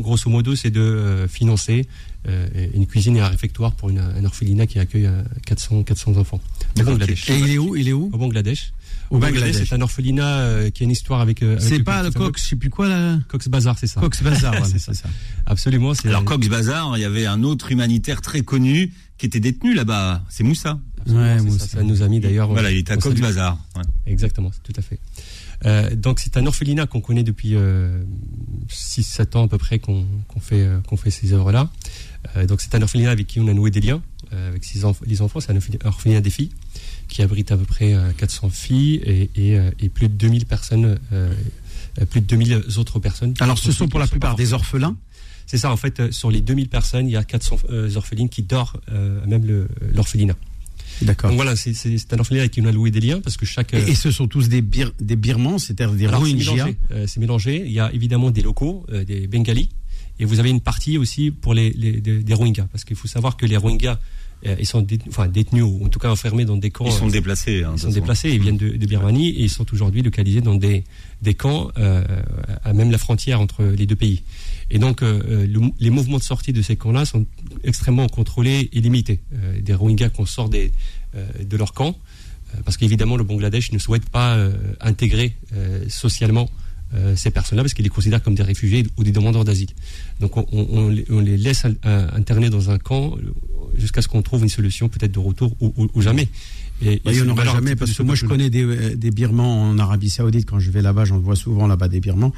[0.00, 1.86] grosso modo, c'est de euh, financer
[2.28, 6.16] euh, une cuisine et un réfectoire pour une, un orphelinat qui accueille euh, 400, 400
[6.16, 6.40] enfants
[6.78, 7.30] au Bangladesh.
[7.30, 8.10] Et il est où Il est où?
[8.12, 8.72] Au Bangladesh.
[9.10, 9.56] Au Bangladesh.
[9.66, 11.42] c'est un orphelinat euh, qui a une histoire avec.
[11.42, 13.18] euh, avec C'est pas le Cox, je sais plus quoi là?
[13.28, 14.00] Cox Bazar, c'est ça.
[14.00, 15.08] Cox Bazar, voilà, C'est ça.
[15.46, 15.92] Absolument.
[16.04, 20.22] Alors, Cox Bazar, il y avait un autre humanitaire très connu qui était détenu là-bas.
[20.28, 20.78] C'est Moussa.
[21.00, 22.48] absolument, Ouais, c'est moi ça, de nos amis d'ailleurs.
[22.48, 23.18] Voilà, il était à Cox.
[23.20, 23.58] Bazar.
[23.76, 23.82] Ouais.
[24.06, 25.00] Exactement, tout à fait.
[25.66, 27.54] Euh, donc c'est un orphelinat qu'on connaît depuis
[28.68, 31.70] 6-7 ans à peu près qu'on qu'on fait, euh, qu'on fait ces œuvres-là.
[32.36, 34.80] Euh, donc c'est un orphelinat avec qui on a noué des liens, euh, avec ses
[34.84, 35.40] enf- les enfants.
[35.40, 36.50] C'est un orphelinat- des filles
[37.08, 40.46] qui abrite à peu près euh, 400 filles et, et, euh, et plus de 2000
[40.46, 41.32] personnes, euh,
[42.00, 43.34] euh, plus de 2000 autres personnes.
[43.40, 44.96] Alors, ce sont pour la plupart des orphelins?
[45.46, 48.28] c'est ça, en fait, euh, sur les 2000 personnes, il y a 400 euh, orphelines
[48.28, 50.36] qui dorment euh, même l'orphelinat.
[51.02, 51.30] D'accord.
[51.30, 53.36] Donc voilà, c'est- c'est c'est un orphelinat avec qui on a loué des liens parce
[53.36, 53.74] que chaque.
[53.74, 56.52] Et, et ce sont tous des, bir, des Birmans, c'est-à-dire des Rohingyas.
[56.54, 57.62] mélangé, euh, c'est mélangé.
[57.66, 59.68] Il y a évidemment des locaux, euh, des Bengalis,
[60.18, 63.08] et vous avez une partie aussi pour les, les- des, des Rohingyas, parce qu'il faut
[63.08, 63.98] savoir que les Rohingyas,
[64.46, 66.86] euh, ils sont détenus, enfin, détenus ou en tout cas enfermés dans des camps.
[66.86, 67.62] Ils sont euh, déplacés.
[67.64, 70.54] hein, ils sont déplacés, ils viennent de, de Birmanie et ils sont aujourd'hui localisés dans
[70.54, 70.84] des,
[71.22, 72.02] des camps euh,
[72.64, 74.22] à même la frontière entre les deux pays.
[74.70, 77.26] Et donc, euh, euh, les mouvements de sortie de ces camps-là sont
[77.64, 79.20] extrêmement contrôlés et limités.
[79.34, 81.96] Euh, des Rohingyas qu'on sort de leur camp,
[82.64, 84.38] parce qu'évidemment, le Bangladesh ne souhaite pas
[84.80, 85.34] intégrer
[85.88, 86.48] socialement
[87.16, 89.70] ces personnes-là, parce qu'il les considère comme des réfugiés ou des demandeurs d'asile.
[90.20, 91.74] Donc, on, on- les, laisse in-
[92.14, 93.16] interner dans un camp
[93.80, 96.28] jusqu'à ce qu'on trouve une solution, peut-être de retour ou, ou- ou jamais.
[96.82, 99.70] Et, Bah, il n'y en aura jamais parce que moi je connais des, des Birmans
[99.70, 102.32] en Arabie Saoudite quand je vais là-bas, j'en vois souvent là-bas des Birmans.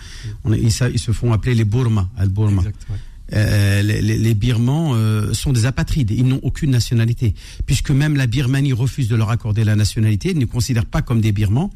[0.44, 2.62] On est- ils, se font appeler les Burma, al-Burma.
[2.62, 2.96] Ouais.
[3.34, 8.14] Euh, les, les- les Birmans euh, sont des apatrides, ils n'ont aucune nationalité, puisque même
[8.16, 11.32] la Birmanie refuse de leur accorder la nationalité, ils ne les considèrent pas comme des
[11.32, 11.72] Birmans,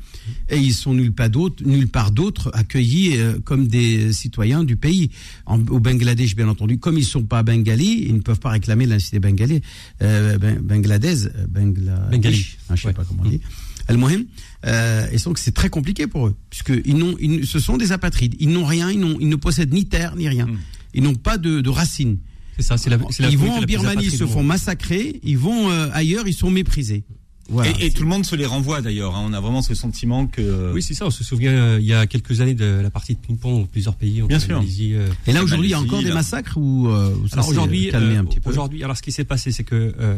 [0.50, 4.76] et ils sont nulle part d'autre, nulle part d'autre accueillis euh, comme des citoyens du
[4.76, 5.10] pays.
[5.46, 8.50] En- au Bangladesh, bien entendu, comme ils ne sont pas bengalis, ils ne peuvent pas
[8.50, 9.62] réclamer la nationalité bengalais,
[10.02, 12.46] euh, ben- bangladaise, euh, Bangladesh, Bengali.
[12.58, 12.92] hein, je ne sais Ouais.
[12.92, 13.40] pas comment on dit.
[13.88, 14.24] Al-Mohim,
[14.66, 17.92] euh, et donc c'est très compliqué pour eux, puisque ils n'ont, ils, ce sont des
[17.92, 18.34] apatrides.
[18.40, 20.46] Ils n'ont rien, ils, n'ont, ils ne possèdent ni terre ni rien.
[20.46, 20.58] Mm.
[20.96, 22.18] Ils n'ont pas de, de racines.
[22.56, 25.20] C'est ça, c'est la, la Ils vont en Birmanie, ils se font massacrer.
[25.22, 27.04] Ils vont euh, ailleurs, ils sont méprisés.
[27.48, 27.70] Voilà.
[27.78, 29.14] Et, et tout le monde se les renvoie d'ailleurs.
[29.14, 29.22] hein.
[29.24, 30.72] On a vraiment ce sentiment que.
[30.72, 31.06] Oui, c'est ça.
[31.06, 33.94] On se souvient euh, il y a quelques années de la partie de ping-pong plusieurs
[33.94, 34.56] pays ont Bien sûr.
[34.58, 37.14] Malaisie, euh, Et là aujourd'hui, il y a encore des massacres ou euh,
[37.46, 38.50] aujourd'hui, calmé euh, un petit peu.
[38.50, 40.16] aujourd'hui, alors ce qui s'est passé, c'est que euh,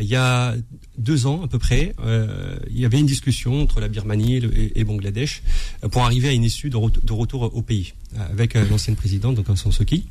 [0.00, 0.54] il y a
[0.98, 4.40] deux ans à peu près, euh, il y avait une discussion entre la Birmanie et
[4.40, 5.42] le, et- et le Bangladesh
[5.82, 8.64] euh, pour arriver à une issue de, ret- de retour au pays euh, avec euh,
[8.68, 10.04] l'ancienne présidente, donc Aung San Suu Kyi,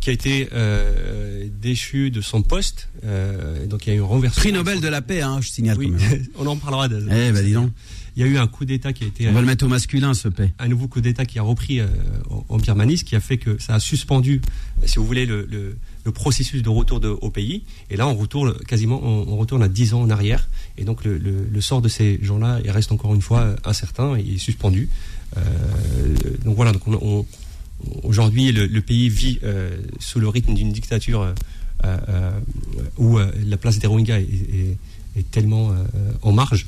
[0.00, 2.88] qui a été euh, déchue de son poste.
[3.68, 4.40] donc il y a eu un renversement.
[4.42, 5.92] Prix Nobel de la paix, hein, je signale Oui,
[6.38, 6.88] on en parlera.
[6.88, 7.70] de- Eh ben dis donc,
[8.16, 9.68] Il y a eu un coup d'État qui a été on va le mettre au
[9.68, 10.52] masculin ce paix.
[10.58, 11.80] un nouveau coup d'État qui a repris
[12.48, 14.40] en, Birmanie, ce qui a fait que ça a suspendu,
[14.84, 17.62] si vous voulez, le, le- le processus de retour au pays.
[17.90, 20.48] Et là, on retourne quasiment, on, retourne à 10 ans en arrière.
[20.76, 24.88] Et donc, le, sort de ces gens-là reste encore une fois euh, incertain et suspendu.
[25.36, 25.40] Euh,
[26.44, 26.72] donc voilà.
[26.72, 27.26] Donc on- on-
[28.02, 31.34] aujourd'hui, le, pays vit euh, sous le rythme d'une dictature
[32.98, 34.76] où la place des Rohingyas est,
[35.18, 35.72] est- tellement
[36.22, 36.66] en marge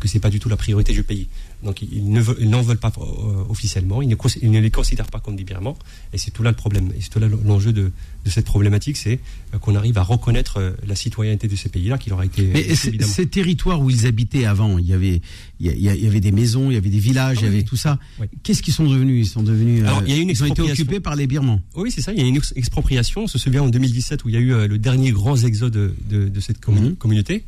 [0.00, 1.28] que c'est pas du tout la priorité du pays.
[1.64, 5.06] Donc ils ne veulent- n'en pas euh, officiellement, ils ne, cons- ils ne les considèrent
[5.10, 5.76] pas comme des Birmans,
[6.12, 6.90] et c'est tout là le problème.
[6.96, 7.90] Et c'est tout là l'enjeu de,
[8.24, 9.18] de cette problématique, c'est
[9.54, 12.42] euh, qu'on arrive à reconnaître euh, la citoyenneté de ces pays-là qui leur a été
[12.52, 15.20] Mais ces territoires où ils habitaient avant, il y avait,
[15.60, 17.46] il y, a- il y avait des maisons, il y avait des villages, Ah il
[17.46, 17.98] y avait tout ça.
[18.20, 18.26] Oui.
[18.42, 19.26] Qu'est-ce qu'ils sont devenus?
[19.26, 19.84] Ils sont devenus.
[19.84, 21.60] Alors, euh, il y a une ils ont été occupés par les Birmans.
[21.76, 22.12] Oui, c'est ça.
[22.12, 23.22] Il y a une ex- expropriation.
[23.24, 26.40] On se souvient en 2017 où il y a eu le dernier grand exode de,
[26.40, 26.96] cette Mhm.
[26.96, 27.44] communauté.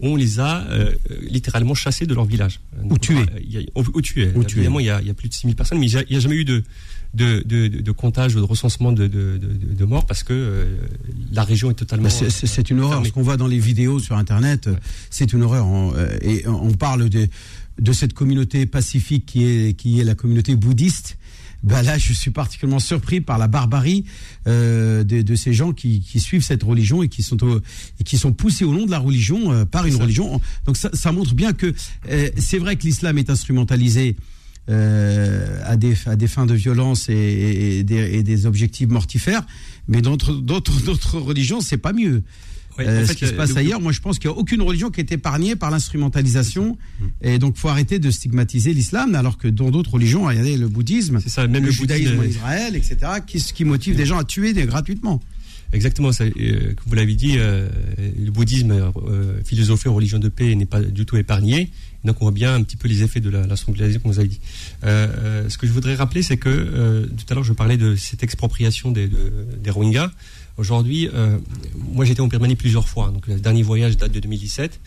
[0.00, 0.90] On les a euh,
[1.22, 2.60] littéralement chassés de leur village.
[2.82, 3.14] Ou, tués.
[4.34, 4.58] Ou tués.
[4.60, 6.20] Évidemment, il y, a, il y a plus de 6000 personnes, mais il n'y a,
[6.20, 6.62] jamais eu de,
[7.14, 9.06] de, de, de- de comptage ou de recensement de,
[9.84, 10.76] morts parce que euh,
[11.32, 12.08] la région est totalement.
[12.08, 12.30] Bah, c'est-
[12.70, 12.98] une horreur.
[13.06, 14.68] Ce qu'on voit dans les vidéos sur Internet,
[15.10, 15.66] c'est une horreur.
[15.66, 17.28] On- euh, et on parle de,
[17.78, 21.18] de cette communauté pacifique qui est, qui est la communauté bouddhiste.
[21.64, 24.04] Bah là, je suis particulièrement surpris par la barbarie
[24.46, 27.58] euh, de, de ces gens qui, qui suivent cette religion et qui sont au-
[28.00, 30.02] et qui sont poussés au nom de la religion euh, par une ça.
[30.02, 30.40] religion.
[30.66, 31.72] Donc ça, ça montre bien que
[32.10, 34.14] euh, c'est vrai que l'islam est instrumentalisé
[34.70, 38.88] euh, à, des, à des fins de violence et, et- et des, et des objectifs
[38.88, 39.46] mortifères,
[39.88, 42.22] mais dans d'autres- d'autres d'autres religions, c'est pas mieux.
[42.76, 44.28] Ouais, Euh, en ce fait, qui se le- passe le- ailleurs, moi je pense qu'il
[44.28, 46.76] n'y a aucune religion qui est épargnée par l'instrumentalisation.
[47.22, 51.20] Et donc faut arrêter de stigmatiser l'islam, alors que dans d'autres religions, regardez le bouddhisme,
[51.26, 54.24] ça, même le, le judaïsme bouddhisme, en Israël, etc., qui, qui motive des gens à
[54.24, 55.20] tuer des- gratuitement.
[55.72, 56.30] Exactement, ça, euh,
[56.74, 60.80] comme vous l'avez dit, euh, le bouddhisme, euh, philosophie ou religion de paix n'est pas
[60.80, 61.70] du tout épargné.
[62.04, 64.28] Donc on voit bien un petit peu les effets de la, la comme vous avez
[64.28, 64.40] dit.
[64.84, 67.76] Euh, euh, ce que je voudrais rappeler, c'est que euh, tout à l'heure je parlais
[67.78, 69.32] de cette expropriation des, de-
[69.62, 70.10] des Rohingyas.
[70.56, 71.38] Aujourd'hui, euh,
[71.76, 73.10] moi j'étais en Birmanie plusieurs fois.
[73.10, 74.80] Donc le dernier voyage date de 2017.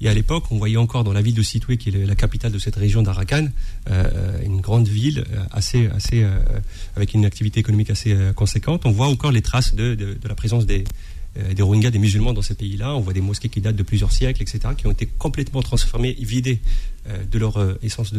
[0.00, 2.50] Et à l'époque, on voyait encore dans la ville de Sitwe, qui est la capitale
[2.52, 3.46] de cette région d'Arakan,
[3.88, 6.26] euh, une grande ville euh, assez, assez,
[6.96, 8.82] avec une activité économique assez conséquente.
[8.84, 10.84] On voit encore les traces de, de, la présence des,
[11.54, 12.94] des Rohingyas, des musulmans dans ces pays-là.
[12.94, 16.16] On voit des mosquées qui datent de plusieurs siècles, etc., qui ont été complètement transformées,
[16.18, 16.60] vidées
[17.30, 18.12] de leur essence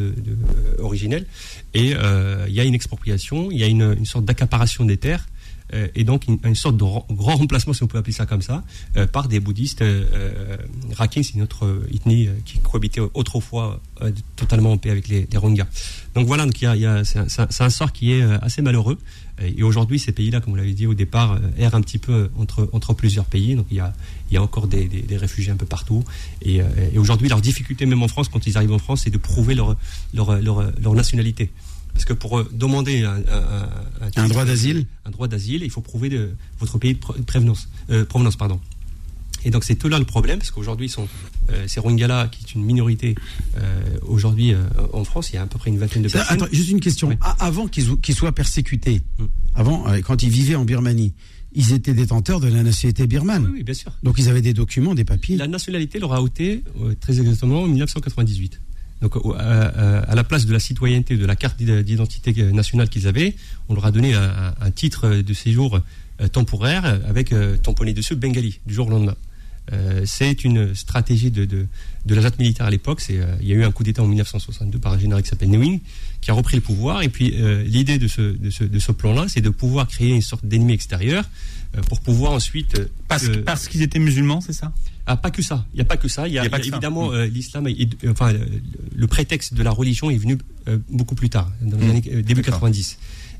[0.79, 1.27] originelle.
[1.73, 5.27] Et il y a une expropriation, il y a une sorte d'accaparation des terres
[5.73, 8.41] euh, et donc une, une sorte de grand remplacement, si on peut appeler ça comme
[8.41, 8.63] ça,
[8.97, 9.81] euh, par des bouddhistes.
[9.81, 10.57] Euh, euh,
[10.95, 13.79] Rakhine, c'est une autre ethnie qui cohabitait autrefois
[14.35, 15.67] totalement en paix avec les, les Rohingyas.
[16.13, 18.97] Donc voilà, donc y a, c'est un, sort qui est assez malheureux.
[19.43, 22.93] Et aujourd'hui, ces pays-là, comme vous l'avez dit au départ, errent un petit peu entre,
[22.93, 23.55] plusieurs pays.
[23.55, 26.03] Donc il y a, encore des, réfugiés un peu partout.
[26.41, 26.61] Et,
[26.97, 29.75] aujourd'hui, leur difficulté, même en France, quand ils arrivent en France, c'est de prouver leur
[30.95, 31.51] nationalité.
[31.95, 33.69] Parce que pour euh, demander un, un-
[34.01, 37.69] un titre- droit d'asile un droit d'asile, il faut prouver de votre pays de prévenance,
[37.89, 38.35] euh, provenance.
[38.35, 38.59] Pardon.
[39.45, 41.07] Et donc c'est tout là le problème, parce qu'aujourd'hui, sont,
[41.51, 43.15] euh, ces Rohingyas, qui est une minorité
[43.57, 46.35] euh, aujourd'hui euh, en France, il y a à peu près une vingtaine de personnes.
[46.41, 47.07] Attends, juste une question.
[47.09, 47.15] Oui.
[47.39, 49.23] Avant qu'ils soient persécutés, Mm.
[49.55, 51.13] avant, quand ils vivaient en Birmanie,
[51.53, 53.45] ils étaient détenteurs de la nationalité birmane.
[53.45, 53.91] Oui, oui, bien sûr.
[54.03, 55.37] Donc ils avaient des documents, des papiers.
[55.37, 56.63] La nationalité leur a ôté
[56.99, 58.59] très exactement en 1998.
[59.01, 62.51] Donc, euh, euh, à la place de la citoyenneté, de la carte d'id- d'identité euh,
[62.51, 63.35] nationale qu'ils avaient,
[63.69, 65.79] on leur a donné un, un titre de séjour
[66.31, 69.15] temporaire avec tamponné dessus Bengali du jour au lendemain.
[69.73, 71.65] Euh, c'est une stratégie de, de,
[72.05, 73.01] de la militaire à l'époque.
[73.01, 75.29] C'est, euh, il y a eu un coup d'État en 1962 par un général qui
[75.29, 75.79] s'appelle Newing,
[76.21, 77.01] qui a repris le pouvoir.
[77.01, 80.11] Et puis euh, l'idée de ce, de ce, de ce plan-là, c'est de pouvoir créer
[80.11, 81.25] une sorte d'ennemi extérieur
[81.89, 82.79] pour pouvoir ensuite
[83.09, 84.71] Parce, parce qu'ils étaient musulmans, c'est ça?
[85.07, 85.65] Ah, pas que ça.
[85.73, 86.27] Il n'y a pas que ça.
[86.27, 87.67] Il y a, y y évidemment euh, l'islam.
[88.09, 88.33] Enfin,
[88.95, 90.37] le, prétexte de la religion est venu
[90.67, 91.89] euh, beaucoup plus tard, dans les Mm.
[91.91, 92.55] années euh, début D'accord.
[92.61, 92.97] 90.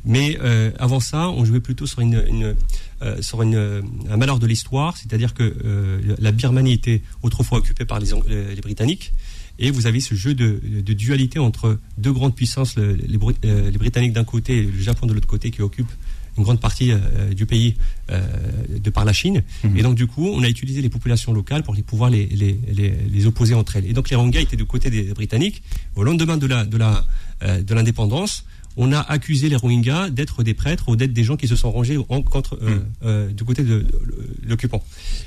[0.07, 2.55] Mais euh, avant ça, on jouait plutôt sur une, une,
[3.01, 7.85] euh, sur une, un malheur de l'histoire, c'est-à-dire que euh, la Birmanie était autrefois occupée
[7.85, 8.13] par les,
[8.61, 9.13] Britanniques,
[9.57, 13.37] et vous avez ce jeu de, de dualité entre deux grandes puissances, le- les, Brit-
[13.43, 15.91] les Britanniques d'un côté et le Japon de l'autre côté, qui occupent
[16.37, 17.75] une grande partie euh, du pays
[18.11, 18.21] euh,
[18.69, 19.43] de par la Chine.
[19.63, 19.77] Mhm.
[19.77, 22.59] Et donc, du coup, on a utilisé les populations locales pour les pouvoir les, les,
[22.73, 23.85] les, les opposer entre elles.
[23.85, 25.61] Et donc, les Rohingyas étaient du côté des Britanniques.
[25.95, 27.05] Au lendemain de la de la
[27.43, 28.45] euh, de l'indépendance,
[28.77, 31.71] on a accusé les Rohingyas d'être des prêtres ou d'être des gens qui se sont
[31.71, 32.85] rangés en, contre euh, Mhm.
[33.05, 33.87] euh, du côté de, de
[34.47, 34.83] l'occupant.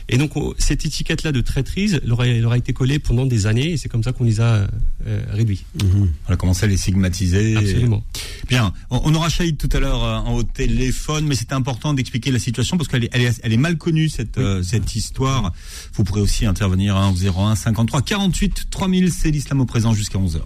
[0.08, 3.46] Et donc, on- cette étiquette-là de traîtrise leur a, leur a été collée pendant des
[3.46, 4.68] années, et c'est comme ça qu'on les a
[5.06, 5.64] euh, réduits.
[5.82, 6.08] Mhm.
[6.28, 7.56] On a commencé à les stigmatiser.
[7.56, 8.04] Absolument.
[8.48, 12.30] Bien, on, on aura Chaïd tout à l'heure en haut téléphone, mais c'était important d'expliquer
[12.30, 15.52] la situation parce qu'elle est, elle est, elle est mal connue cette, cette histoire.
[15.94, 20.40] Vous pourrez aussi intervenir au 01 53 48 3000, c'est l'islam au présent jusqu'à 11h.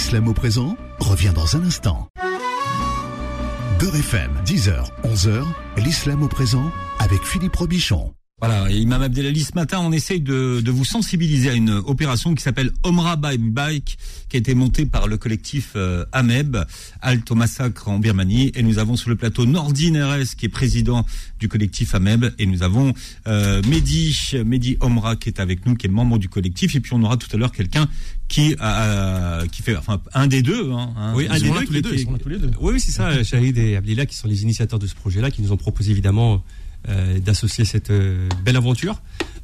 [0.00, 2.08] L'islam au présent revient dans un instant.
[3.78, 5.44] Beurre FM, 10h, 11h,
[5.76, 8.14] l'islam au présent avec Philippe Robichon.
[8.40, 12.34] Voilà, et Imam Abdelali, ce matin, on essaye de, de vous sensibiliser à une opération
[12.34, 13.98] qui s'appelle Omra by Bike,
[14.30, 16.56] qui a été montée par le collectif euh, Ameb,
[17.28, 18.50] au massacre en Birmanie.
[18.54, 21.04] Et nous avons sur le plateau Nordine RS, qui est président
[21.38, 22.24] du collectif Ameb.
[22.38, 22.94] Et nous avons
[23.26, 26.74] euh, Mehdi, Mehdi Omra, qui est avec nous, qui est membre du collectif.
[26.74, 27.88] Et puis on aura tout à l'heure quelqu'un
[28.28, 30.70] qui, a- qui fait, enfin, un des deux.
[30.72, 31.12] Hein, hein.
[31.14, 32.50] Oui, un Ils des deux tous les qui- deux, ils sont là tous les deux.
[32.60, 35.42] Oui, oui, c'est ça, Shahid et Abdillah qui sont les initiateurs de ce projet-là, qui
[35.42, 36.42] nous ont proposé évidemment
[36.88, 39.00] d'associer cette euh, belle aventure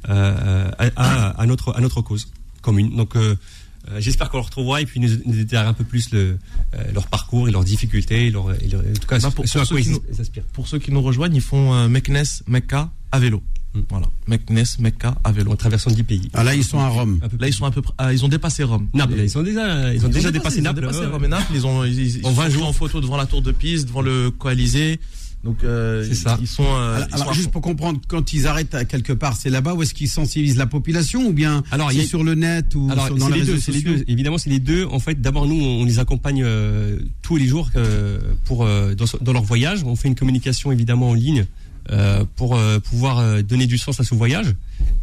[0.09, 2.95] euh, à, à- à notre, à notre cause commune.
[2.95, 3.35] Donc euh,
[3.89, 6.37] euh, j'espère qu'on le retrouvera et puis nous, nous détaillera un peu plus le,
[6.75, 9.47] euh, leur parcours et leurs difficultés, et leur, et leur- en tout cas Bah, pour-
[9.47, 10.01] ce pour ceux nous-.
[10.53, 13.41] Pour ceux qui nous rejoignent, ils font euh, Meknes, Mecca à vélo.
[13.73, 13.79] Mm.
[13.89, 15.51] Voilà, Meknes, Mecca à vélo.
[15.51, 16.29] En traversant 10 pays.
[16.33, 17.19] Ah, là, ils sont à Rome.
[17.39, 18.87] Là, ils sont à peu près, ah, ils ont dépassé Rome.
[18.93, 20.81] Naples, ils sont déjà, ils ont déjà dépassé ils ont Naples.
[20.81, 21.51] dépassé ouais, Rome et Naples.
[21.53, 22.67] Ils ont, ils, ils, En ils 20 sont jours.
[22.67, 24.99] en photo devant la tour de Pise, devant le Coalisé.
[25.47, 26.37] Donc, euh, C'est ça.
[26.41, 29.37] Ils sont, euh, Alors, ils sont juste pour comprendre, quand ils arrêtent à quelque part,
[29.37, 32.09] c'est là-bas où est-ce qu'ils sensibilisent la population ou bien Alors, il y c'est a-
[32.09, 34.03] sur le net ou Alors, sur, dans c'est les les, deux, c'est les deux.
[34.09, 34.85] Évidemment, c'est les deux.
[34.85, 39.05] En fait, d'abord, nous, on les accompagne euh, tous les jours euh, pour euh, dans,
[39.21, 39.83] dans leur voyage.
[39.85, 41.45] On fait une communication évidemment en ligne
[41.91, 44.53] euh, pour euh, pouvoir euh, donner du sens à ce voyage.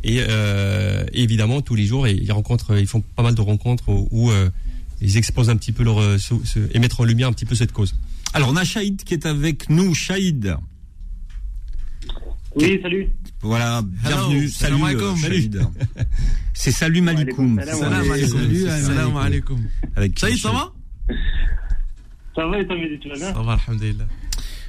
[0.02, 4.07] Et, euh, évidemment, tous les jours, ils rencontrent, ils font pas mal de rencontres où,
[4.11, 4.50] où, euh,
[5.00, 7.46] ils exposent un petit peu leur, euh, ce- ce- et mettre en lumière un petit
[7.46, 7.94] peu cette cause.
[8.35, 9.94] Alors, on a Chaïd qui est avec nous.
[9.94, 10.57] Chaïd.
[12.57, 13.09] Oui, salut.
[13.40, 14.49] Voilà, bienvenue.
[14.49, 15.14] salam Salut, alaikum.
[15.14, 15.62] euh, Chaïd.
[16.55, 17.59] C'est Salut Malikoum.
[17.61, 18.38] Salam Salam alaikum.
[18.38, 19.61] Salut, Salam alaikum.
[19.97, 20.73] Avec est, ça va?
[22.35, 23.33] Ça va et toi, Mehdi, tu vas bien?
[23.35, 24.05] Ça va, alhamdulillah.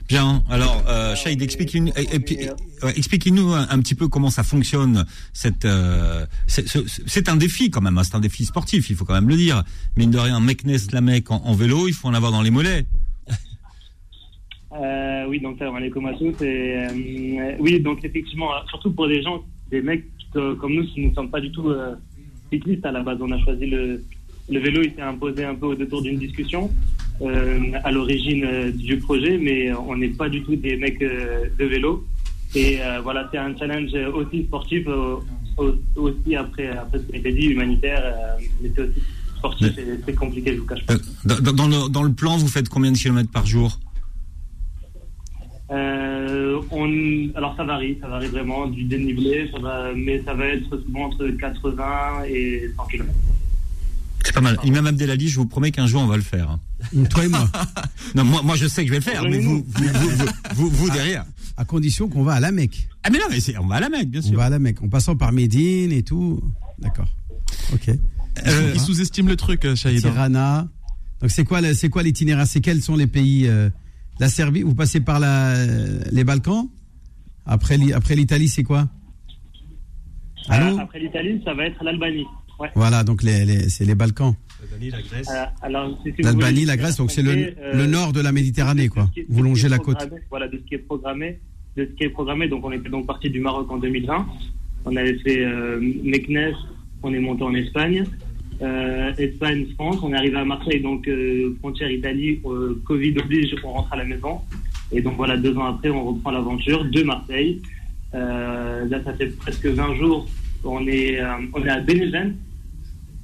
[0.08, 0.44] Bien.
[0.50, 5.06] Alors, euh, Chaïd, expliquez-nous un, un petit peu comment ça fonctionne.
[5.34, 7.98] Cette, euh, c'est- un défi quand même.
[7.98, 8.90] hein, c'est un défi sportif.
[8.92, 9.64] Il faut quand même le dire.
[9.98, 12.52] Mine de rien, Meknes la mec en, en vélo, il faut en avoir dans les
[12.52, 12.86] mollets.
[14.82, 16.42] Euh, Oui, donc alaikum à tous.
[16.44, 21.08] Et, euh, oui, donc effectivement, surtout pour des gens, des mecs que- comme nous qui
[21.08, 21.96] ne sommes pas du tout euh,
[22.52, 24.04] cyclistes à la base, on a choisi le,
[24.50, 26.70] le vélo, il s'est imposé un peu au détour d'une discussion
[27.22, 32.06] euh, à l'origine du projet, mais on n'est pas du tout des mecs de vélo.
[32.56, 35.24] Et voilà, c'est un challenge aussi sportif, au-
[35.96, 38.04] aussi après, après ce qui a été dit, humanitaire,
[38.62, 39.00] mais c'est aussi
[39.38, 39.72] sportif
[40.06, 40.94] c'est compliqué, je vous cache pas.
[41.26, 43.78] Dans, dans- dans le, dans le plan, vous faites combien de kilomètres par jour?
[45.72, 50.46] Euh, on, alors ça varie, ça varie vraiment du dénivelé, ça va, mais ça va
[50.48, 53.10] être souvent entre 80 et 100 km.
[54.24, 54.58] C'est pas mal.
[54.64, 56.50] Imam Abdelali, je vous promets qu'un jour on va le faire.
[56.52, 56.60] hein.
[57.10, 57.48] Toi et moi.
[58.16, 60.26] Non, moi, moi je sais que je vais le faire, mais vous, vous, vous, vous,
[60.56, 61.26] vous- vous derrière.
[61.58, 62.88] À condition qu'on va à la Mecque.
[63.04, 64.38] Ah mais non, mais on va à la Mecque, bien On sûr.
[64.38, 64.82] va à la Mecque.
[64.84, 66.42] En passant par Médine et tout.
[66.80, 67.08] D'accord.
[67.74, 67.90] Ok.
[68.46, 70.06] Euh, Ils sous-estiment le truc, euh, Shahid.
[70.06, 70.10] hein.
[70.12, 70.68] Tirana.
[71.22, 72.46] Donc c'est quoi, le- c'est quoi l'itinéraire?
[72.48, 73.70] C'est quels sont les pays euh,
[74.20, 75.54] La Serbie, vous passez par la,
[76.12, 76.68] les Balkans?
[77.46, 78.88] Après, l'I- après l'Italie, c'est quoi?
[80.50, 80.78] Allô?
[80.78, 82.26] Euh, après l'Italie, ça va être l'Albanie.
[82.60, 82.70] Ouais.
[82.76, 84.34] Voilà, donc les, les- c'est les Balkans.
[84.80, 85.28] la Grèce.
[85.30, 88.32] Euh, alors, si- L'Albanie, voulez, la Grèce, donc c'est le, euh, le nord de la
[88.32, 89.10] Méditerranée, quoi.
[89.14, 89.98] qui Vous longez la côte.
[90.30, 91.40] Voilà, de ce qui est programmé.
[91.76, 92.48] De ce qui est programmé.
[92.48, 94.26] Donc, on était donc parti du Maroc en 2020.
[94.86, 96.56] On avait fait euh, Meknès,
[97.04, 98.06] on est monté en Espagne.
[98.62, 103.56] Euh, Espagne, France, on est arrivé à Marseille, donc euh, frontière Italie, euh, Covid oblige,
[103.64, 104.40] on rentre à la maison.
[104.92, 107.62] Et donc voilà, deux ans après, on reprend l'aventure de Marseille.
[108.14, 110.28] Euh, là, ça fait presque 20 jours.
[110.64, 112.32] On est, euh, on est à Benevent.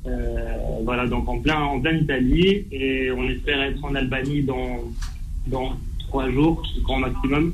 [0.07, 2.65] Euh, voilà, donc en plein, en plein Italie.
[2.71, 4.91] Et on espère être en Albanie dans,
[5.47, 7.53] dans trois jours, grand maximum.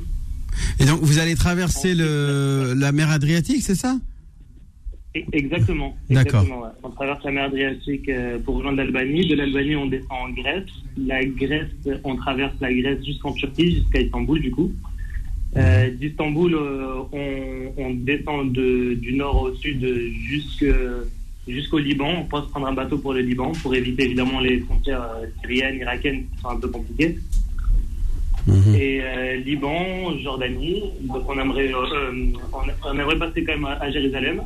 [0.80, 3.96] Et donc, vous allez traverser le, la mer Adriatique, c'est ça?
[5.14, 5.96] Exactement.
[6.10, 6.42] D'accord.
[6.42, 6.68] exactement, ouais.
[6.82, 9.26] On traverse la mer Adriatique euh, pour rejoindre l'Albanie.
[9.26, 10.68] De l'Albanie, on descend en Grèce.
[10.96, 11.70] La Grèce,
[12.04, 14.70] on traverse la Grèce jusqu'en Turquie, jusqu'à Istanbul, du coup.
[15.56, 19.84] Euh, D'Istanbul, euh, on, on descend de, du nord au sud
[21.46, 22.10] jusqu'au Liban.
[22.20, 25.08] On pense prendre un bateau pour le Liban pour éviter évidemment les frontières
[25.40, 27.16] syriennes, irakiennes qui sont un peu compliquées.
[28.46, 28.74] Mhm.
[28.74, 30.82] Et euh, Liban, Jordanie.
[31.02, 34.42] Donc on aimerait, on, on aimerait passer quand même à, à Jérusalem.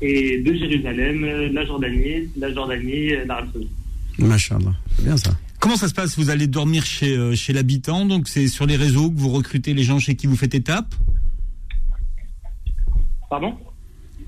[0.00, 3.70] Et de Jérusalem, la Jordanie, la Jordanie, euh, l'Arabie Saoudite.
[4.18, 4.74] Machallah.
[4.96, 5.30] C'est bien ça.
[5.58, 6.16] Comment ça se passe?
[6.16, 9.74] Vous allez dormir chez, euh, chez l'habitant, donc c'est sur les réseaux que vous recrutez
[9.74, 10.94] les gens chez qui vous faites étape?
[13.30, 13.54] Pardon?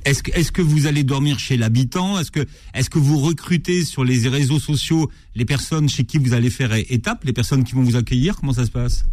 [0.05, 2.19] Est-ce que, est-ce que vous allez dormir chez l'habitant?
[2.19, 6.33] Est-ce que, est-ce que vous recrutez sur les réseaux sociaux les personnes chez qui vous
[6.33, 8.37] allez faire étape, les personnes qui vont vous accueillir?
[8.37, 9.05] Comment ça se passe?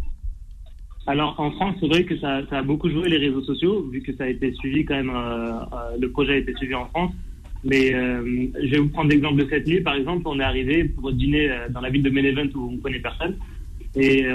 [1.08, 4.12] Alors en France, c'est vrai que ça, a beaucoup joué les réseaux sociaux, vu que
[4.16, 7.12] ça a été suivi quand même, euh, euh, le projet a été suivi en France.
[7.62, 10.84] Mais euh, je vais vous prendre l'exemple de cette nuit, par exemple, on est arrivé
[10.84, 13.36] pour dîner dans la ville de Benevent où on connaît personne.
[13.94, 14.26] Et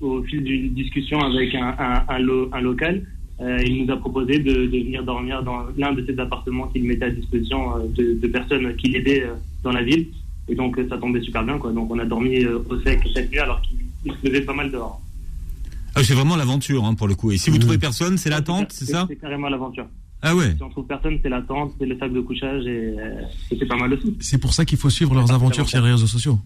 [0.00, 3.02] au, fil d'une discussion avec un, un, un, lo- un local,
[3.40, 7.10] il nous a proposé de, venir dormir dans l'un de ces appartements qu'il mettait à
[7.10, 9.24] disposition de, personnes qui l'aidaient
[9.62, 10.06] dans la ville.
[10.48, 11.72] Et donc ça tombait super bien, quoi.
[11.72, 15.00] Donc on a dormi au sec cette nuit alors qu'il faisait pas mal dehors.
[15.98, 17.30] Ah, C'est vraiment l'aventure hein, pour le coup.
[17.32, 17.62] Et si vous Mhm.
[17.62, 19.86] trouvez personne, c'est l'attente, c'est ça C'est carrément l'aventure.
[20.22, 20.54] Ah ouais.
[20.56, 23.66] Si on trouve personne, c'est l'attente, c'est le sac de couchage et, euh, et c'est
[23.66, 24.16] pas mal aussi.
[24.20, 26.38] C'est pour ça qu'il faut suivre leurs aventures sur les réseaux sociaux.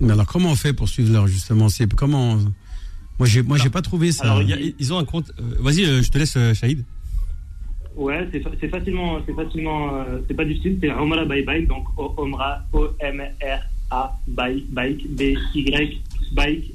[0.00, 2.36] Mais alors, comment on fait pour suivre leur justement C'est comment
[3.18, 4.24] Moi, j'ai, moi, j'ai pas trouvé ça.
[4.24, 5.30] Alors, y a- ils ont un compte.
[5.38, 6.84] euh, Vas-y, euh, je te laisse, euh, Shahid.
[7.96, 11.68] Ouais, c'est fa- c'est facilement, c'est facilement, euh, c'est pas difficile, c'est Omra by Bike,
[11.68, 15.72] donc O- Omra, O-M-R-A, by Bike, B-Y, Bike, B-I-K-E.
[15.72, 15.98] Ouais,
[16.30, 16.74] C'est- Bike.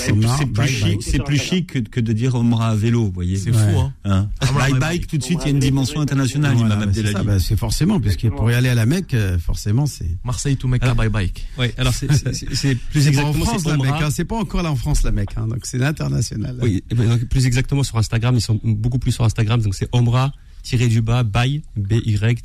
[0.00, 0.68] c'est Bike, plus bike.
[0.68, 3.36] chic, c'est plus chic que, que de dire Omra à vélo, vous voyez.
[3.36, 3.72] C'est Ouais.
[3.74, 3.92] fou, hein.
[4.04, 5.06] Hein Omra bike by bike, bike.
[5.08, 6.02] tout de suite, il y a une dimension bike.
[6.10, 9.12] internationale, Voilà, Imam bah, c'est bah, c'est forcément, puisque pour y aller à la Mecque,
[9.14, 10.08] euh, forcément, c'est.
[10.24, 11.46] Marseille to Mecca by bike.
[11.58, 13.44] Ouais, alors c'est- plus pas en exactement.
[13.44, 13.76] France c'est la.
[13.76, 16.58] Mecque, hein, c'est pas encore là en France la Mecque, hein, donc c'est l'international.
[16.62, 19.88] Oui, eh ben, plus exactement sur Instagram, ils sont beaucoup plus sur Instagram, donc c'est
[19.92, 22.42] Omra tiré du bas by B Y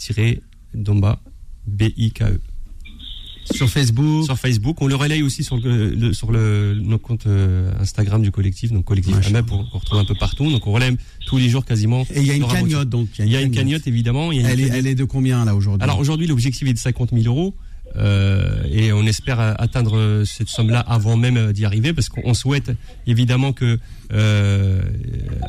[3.49, 4.25] Sur Facebook.
[4.25, 8.21] Sur Facebook, on le relaye aussi sur le, le- sur le nos comptes euh, Instagram
[8.21, 9.39] du collectif, donc collectif Machallah.
[9.39, 12.05] AMEB, on, on retrouve un peu partout, donc on relaye tous les jours quasiment.
[12.13, 13.07] Et il y a une cagnotte, donc.
[13.19, 14.31] Il y a une cagnotte évidemment.
[14.31, 15.83] il y a une Elle est, elle est de combien là aujourd'hui?
[15.83, 17.55] Alors aujourd'hui, l'objectif est de 50 000 euros.
[17.95, 22.71] Euh, et on espère atteindre cette somme-là avant même euh, d'y arriver, parce qu'on souhaite
[23.07, 23.79] évidemment que
[24.13, 24.81] euh,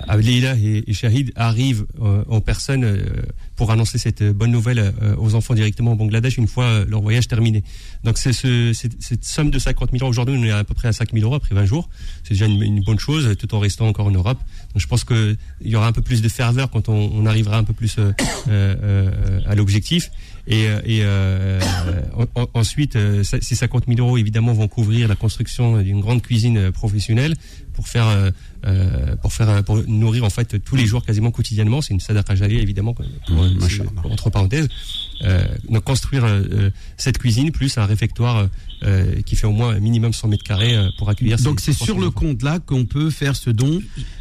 [0.09, 3.03] et, Shahid arrivent euh, en personne
[3.57, 7.65] pour annoncer cette bonne nouvelle aux enfants directement au Bangladesh une fois leur voyage terminé.
[8.05, 10.89] Donc c'est ce, cette, somme de 50 000 euros aujourd'hui, on est à peu près
[10.89, 11.89] à 5 000 euros après 20 jours.
[12.23, 14.39] C'est déjà une bonne chose, tout en restant encore en Europe.
[14.75, 17.27] Donc je pense que il y aura un peu plus de ferveur quand on, on
[17.27, 18.13] arrivera un peu plus euh,
[18.49, 20.11] euh, à l'objectif.
[20.49, 21.05] Et, euh, et
[22.17, 26.73] en- en- ensuite, ces 50 000 euros évidemment vont couvrir la construction d'une grande cuisine
[26.73, 27.35] professionnelle
[27.75, 28.31] pour faire,
[29.23, 31.81] pour faire, pour nourrir en fait tous les jours quasiment quotidiennement.
[31.81, 33.05] C'est une sadaqa jariya évidemment, pour,
[34.11, 34.69] entre parenthèses.
[35.23, 36.25] Euh, donc construire
[36.97, 38.49] cette cuisine plus un réfectoire
[38.85, 41.37] euh, qui fait au moins un minimum 100 mètres carrés euh, pour accueillir.
[41.39, 42.29] Donc ces- c'est ces sur le 300 enfants.
[42.33, 43.81] compte là qu'on peut faire ce don.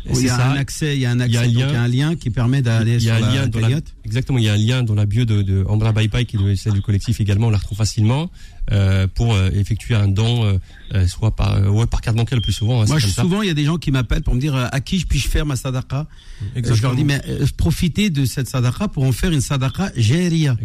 [0.10, 0.52] il y a ça.
[0.52, 1.80] un accès, il y a un Il y a accès, un donc lien.
[1.80, 3.70] a un lien qui permet d'aller Il y sur a un la lien dans la,
[4.06, 6.56] exactement, il y a un lien dans la bio de, de Ambra Bye qui est
[6.56, 8.30] celle du collectif également, on la retrouve facilement
[8.72, 10.58] euh, pour euh, effectuer un don, euh,
[10.94, 12.82] euh, soit par, euh, ouais, par carte bancaire le plus souvent.
[12.82, 14.68] hein, Moi, je- souvent, il y a des gens qui m'appellent pour me dire euh,
[14.72, 16.08] à qui je puis-je faire ma sadaqa?
[16.56, 20.56] Je leur dis, mais euh, profitez de cette sadaqa pour en faire une sadaqa ouais.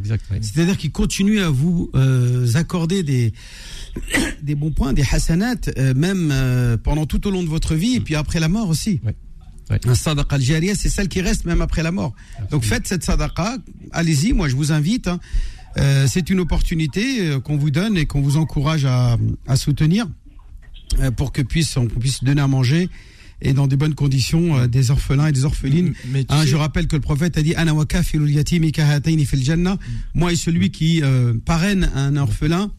[0.42, 3.32] C'est-à-dire qu'ils continuent à vous euh, accorder des,
[4.42, 7.94] des bons points, des hasanats, euh, même euh, pendant tout au long de votre vie
[7.96, 9.00] et puis après la mort aussi.
[9.84, 12.14] Un sadaqa al-jariya, c'est celle qui reste même après la mort.
[12.50, 13.56] Donc faites cette sadaqa,
[13.92, 15.08] allez-y, moi je vous invite.
[15.08, 15.18] hein.
[15.78, 20.06] Euh, c'est une opportunité euh, qu'on vous donne et qu'on vous encourage à, à soutenir
[21.16, 22.88] pour que puisse, on puisse donner à manger
[23.42, 25.92] et dans des bonnes conditions euh, des orphelins et des orphelines.
[26.12, 27.72] Mais Hein, sais- je rappelle que le prophète a dit Ana
[29.42, 29.76] jannah.
[30.14, 32.70] Moi et celui qui euh, parraine un orphelin,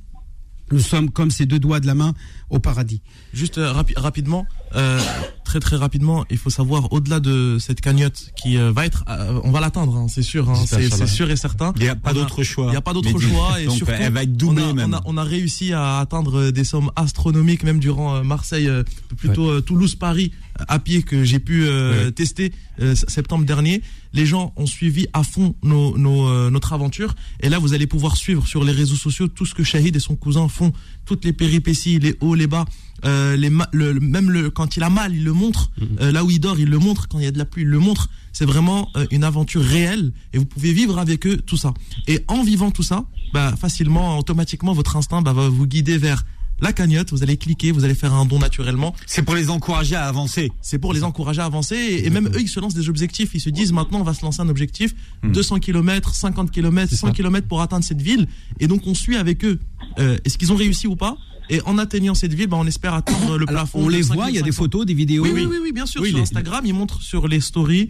[0.72, 2.14] nous sommes comme ces deux doigts de la main
[2.50, 3.02] au paradis.
[3.34, 4.46] Juste euh, rapi- rapidement,
[4.76, 5.00] euh,
[5.44, 9.40] très très rapidement, il faut savoir au-delà de cette cagnotte qui euh, va être, euh,
[9.44, 11.74] on va l'atteindre, hein, c'est sûr, hein, c'est sûr et certain.
[11.78, 12.66] Il n'y a pas d'autre choix.
[12.68, 14.74] Il n'y a pas d'autre choix et Donc, surtout, elle va être doublée on a,
[14.74, 14.94] même.
[14.94, 18.84] On a, on a réussi à atteindre des sommes astronomiques même durant euh, Marseille, euh,
[19.18, 20.32] plutôt euh, Toulouse-Paris
[20.68, 22.12] à pied que j'ai pu euh, Ouais.
[22.12, 22.52] tester
[22.82, 23.82] euh, septembre dernier.
[24.18, 27.86] Les gens ont suivi à fond nos, nos, euh, notre aventure et là vous allez
[27.86, 30.74] pouvoir suivre sur les réseaux sociaux tout ce que Shahid et son cousin font,
[31.06, 32.66] toutes les péripéties, les hauts, les bas.
[33.06, 35.70] Euh, les le- même le, quand il a mal, il le montre.
[36.02, 37.08] Euh, là où il dort, il le montre.
[37.08, 38.10] Quand il y a de la pluie, il le montre.
[38.34, 41.76] C'est vraiment euh, une aventure réelle et vous pouvez vivre avec eux tout ça.
[42.08, 46.24] Et en vivant tout ça, bah, facilement, automatiquement, votre instinct bah, va vous guider vers
[46.62, 47.12] la cagnotte.
[47.12, 48.96] Vous allez cliquer, vous allez faire un don naturellement.
[49.06, 50.52] C'est pour les encourager à avancer.
[50.62, 53.32] C'est pour les encourager à avancer et, et même eux, ils se lancent des objectifs.
[53.34, 54.94] Ils se disent maintenant, on va se lancer un objectif
[55.24, 57.14] 200 km, 50 km, 100 ça.
[57.14, 58.28] km pour atteindre cette ville.
[58.60, 59.60] Et donc, on suit avec eux.
[60.00, 61.18] Euh, Est-ce qu'ils ont réussi ou pas?
[61.50, 63.80] Et en atteignant cette ville, bah, on espère atteindre le Alors, plafond.
[63.86, 64.64] on les voit, il y a des 5500.
[64.64, 65.24] photos, des vidéos?
[65.24, 66.02] Oui, oui, oui, oui, bien sûr.
[66.02, 67.88] Oui, sur les- Instagram, ils montrent sur les stories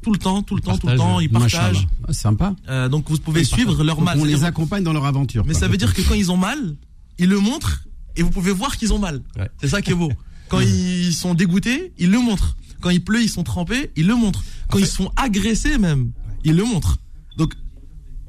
[0.00, 1.18] tout le temps, tout le temps, tout le temps.
[1.18, 1.88] Ils partagent.
[2.06, 2.54] Ah, Sympa.
[2.68, 4.16] Euh, donc, vous pouvez suivre leur mal.
[4.20, 5.44] on les accompagne dans leur aventure.
[5.44, 5.60] mais quoi.
[5.60, 6.76] ça veut dire que quand ils ont mal,
[7.18, 7.82] ils le montrent
[8.16, 9.22] et vous pouvez voir qu'ils ont mal.
[9.36, 9.48] Ouais.
[9.60, 10.12] C'est ça qui est beau.
[10.48, 12.56] Quand ils sont dégoûtés, ils le montrent.
[12.80, 14.42] Quand il pleut, ils sont trempés, ils le montrent.
[14.70, 16.12] Quand ils sont agressés même,
[16.44, 16.98] ils le montrent.
[17.36, 17.54] Donc,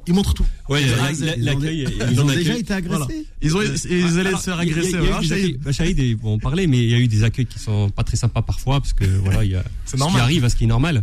[0.06, 0.46] ils montrent tout.
[0.72, 2.96] Ouais, Ils la- ont- la- Ils ont- l'accueil, Ils ont l'accueil- déjà été agressés.
[2.98, 3.14] Voilà.
[3.42, 3.60] Ils, ont,
[3.90, 4.94] ils allaient Alors, se faire agresser.
[4.96, 5.20] Ah,
[5.64, 5.84] bah,
[6.22, 8.42] bon, on parlait, mais il y a eu des accueils qui sont pas très sympas
[8.42, 10.16] parfois, parce que voilà, il y a ce normal.
[10.16, 11.02] qui arrive, à ce qui est normal.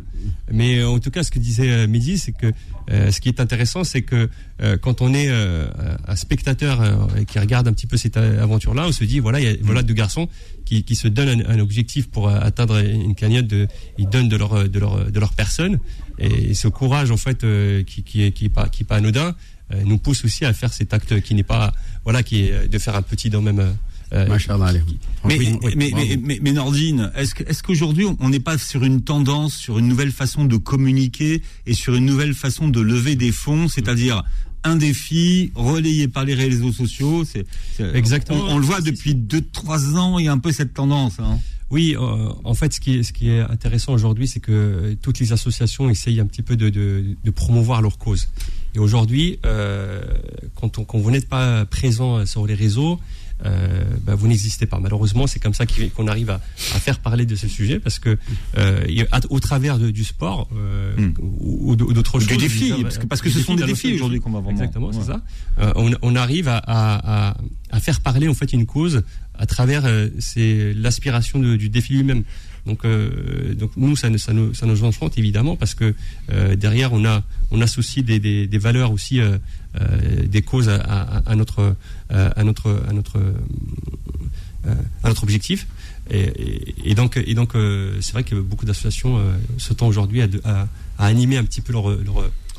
[0.52, 2.52] Mais euh, en tout cas, ce que disait euh, Mehdi, c'est que
[2.92, 4.30] euh, ce qui est intéressant, c'est que
[4.62, 5.68] euh, quand on est euh,
[6.08, 9.46] un spectateur euh, qui regarde un petit peu cette aventure-là, on se dit voilà, il
[9.46, 10.28] y a, voilà deux garçons
[10.66, 13.68] qui, qui se donnent un, un objectif pour euh, atteindre une cagnotte, de,
[13.98, 15.80] ils donnent de leur de leur de leur personne,
[16.18, 18.96] et, ce courage en fait euh, qui qui est qui est pas qui est pas
[18.96, 19.36] anodin
[19.86, 22.96] nous pousse aussi à faire cet acte qui n'est pas voilà qui est de faire
[22.96, 23.60] un petit don même.
[23.60, 24.26] euh,
[24.70, 24.82] allez.
[25.26, 25.38] Mais,
[25.76, 29.54] mais, mais, mais, mais Nordine, est-ce que, est-ce qu'aujourd'hui on n'est pas sur une tendance,
[29.56, 33.68] sur une nouvelle façon de communiquer et sur une nouvelle façon de lever des fonds,
[33.68, 34.24] c'est-à-dire
[34.64, 37.24] un défi relayé par les réseaux sociaux.
[37.24, 37.46] C'est,
[37.78, 38.44] c'est- Exactement.
[38.48, 41.20] On, on le voit depuis 2-3 ans, il y a un peu cette tendance.
[41.20, 41.40] Hein.
[41.70, 44.96] Oui, euh, en fait, ce qui est, ce qui est intéressant aujourd'hui, c'est que euh,
[45.02, 48.28] toutes les associations essayent un petit peu de, de, de promouvoir leur cause.
[48.76, 50.02] Et aujourd'hui, euh,
[50.56, 53.00] quand, on, quand vous n'êtes pas présent sur les réseaux,
[53.46, 54.80] euh, bah, vous n'existez pas.
[54.80, 55.66] Malheureusement, c'est comme ça
[55.96, 56.42] qu'on arrive à,
[56.76, 58.18] à faire parler de ce sujet, parce que
[58.58, 58.86] euh,
[59.30, 61.14] au travers de- du sport euh, Hmm.
[61.20, 63.66] ou, d'autres Du choses, défi, veux dire, parce que- parce que du ce sont des
[63.66, 64.94] défis aujourd'hui qu'on va vraiment- Exactement, ouais.
[65.00, 65.22] c'est ça.
[65.60, 67.38] Euh, on, on arrive à, à, à,
[67.72, 69.04] à faire parler en fait une cause
[69.36, 72.24] à travers euh, c'est l'aspiration du défi lui-même.
[72.66, 75.94] Donc, euh, donc nous, ça, nous- ça, nous, enchante évidemment parce que
[76.32, 79.38] euh, derrière, on, a, on associe des, des, valeurs aussi, euh,
[80.26, 81.76] des causes à, notre,
[82.10, 83.20] à notre, à notre,
[85.04, 85.68] à notre objectif.
[86.12, 87.54] Et, donc, et donc
[88.02, 89.22] c'est vrai que beaucoup d'associations
[89.58, 90.28] se tendent aujourd'hui à,
[90.98, 91.86] à, animer un petit peu leur,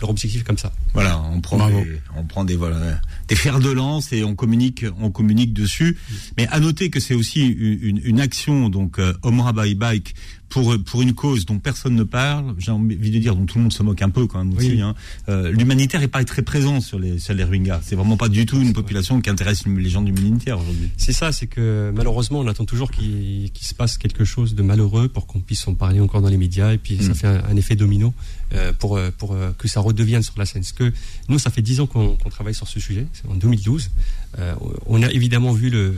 [0.00, 0.72] leur objectif comme ça.
[0.94, 1.80] Voilà, on prend, Bravo.
[1.82, 5.96] des, on prend des, voilà, des fers de lance et on communique, on communique dessus.
[6.36, 10.14] Mais à noter que c'est aussi une, une action, donc euh, Omra by Bike,
[10.50, 12.54] pour pour une cause dont personne ne parle.
[12.58, 14.72] J'ai envie de dire dont tout le monde se moque un peu quand même aussi.
[14.72, 14.80] Oui.
[14.82, 14.94] Hein.
[15.30, 17.80] Euh, L'humanitaire est pas très présent sur les sur les Rohingyas.
[17.84, 20.90] C'est vraiment pas du tout une population qui intéresse les gens du humanitaire aujourd'hui.
[20.98, 24.62] C'est ça, c'est que malheureusement, on attend toujours qu'il qu'il se passe quelque chose de
[24.62, 27.14] malheureux pour qu'on puisse en parler encore dans les médias, et puis ça Mm.
[27.14, 28.12] fait un, un effet domino
[28.52, 30.62] euh, pour, euh, pour euh, que ça redevienne sur la scène.
[30.62, 30.92] Parce que
[31.28, 33.90] nous, ça fait dix ans qu'on qu'on travaille sur ce sujet, en 2012.
[34.38, 34.54] Euh,
[34.86, 35.92] on a évidemment vu le, euh,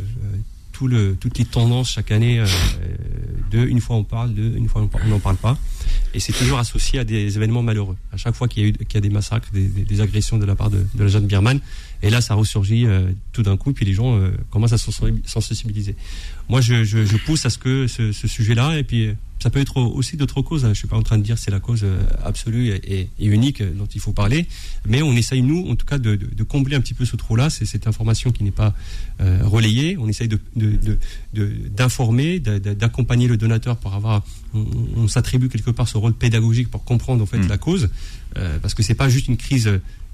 [0.72, 2.46] toutes les tendances chaque année euh,
[3.50, 5.58] de une fois on parle, de une fois on n'en parle pas.
[6.14, 7.96] Et c'est toujours associé à des événements malheureux.
[8.12, 11.08] À chaque fois qu'il y a des massacres, des, agressions de la part de, la
[11.08, 11.60] jeune birmane,
[12.02, 14.92] et là ça ressurgit euh, tout d'un coup, puis les gens euh, commencent à s'en-
[14.92, 15.96] s'en sensibiliser.
[16.48, 20.16] Moi, je, pousse à ce que ce, ce sujet-là, et puis Ça peut être aussi
[20.16, 20.64] d'autres causes.
[20.64, 20.72] hein.
[20.72, 23.26] Je suis pas en train de dire que c'est la cause euh, absolue et, et
[23.26, 24.46] unique euh, dont il faut parler,
[24.86, 27.16] mais on essaye nous, en tout cas, de, de- de combler un petit peu ce
[27.16, 27.50] trou-là.
[27.50, 28.72] C'est cette information qui n'est pas
[29.20, 29.96] euh, relayée.
[29.98, 30.28] On essaye
[31.34, 34.22] d'informer, de, d'accompagner le donateur pour avoir.
[34.54, 34.64] On,
[34.96, 37.48] on s'attribue quelque part ce rôle pédagogique pour comprendre en fait Mm.
[37.48, 37.88] la cause,
[38.36, 39.68] euh, parce que c'est pas juste une crise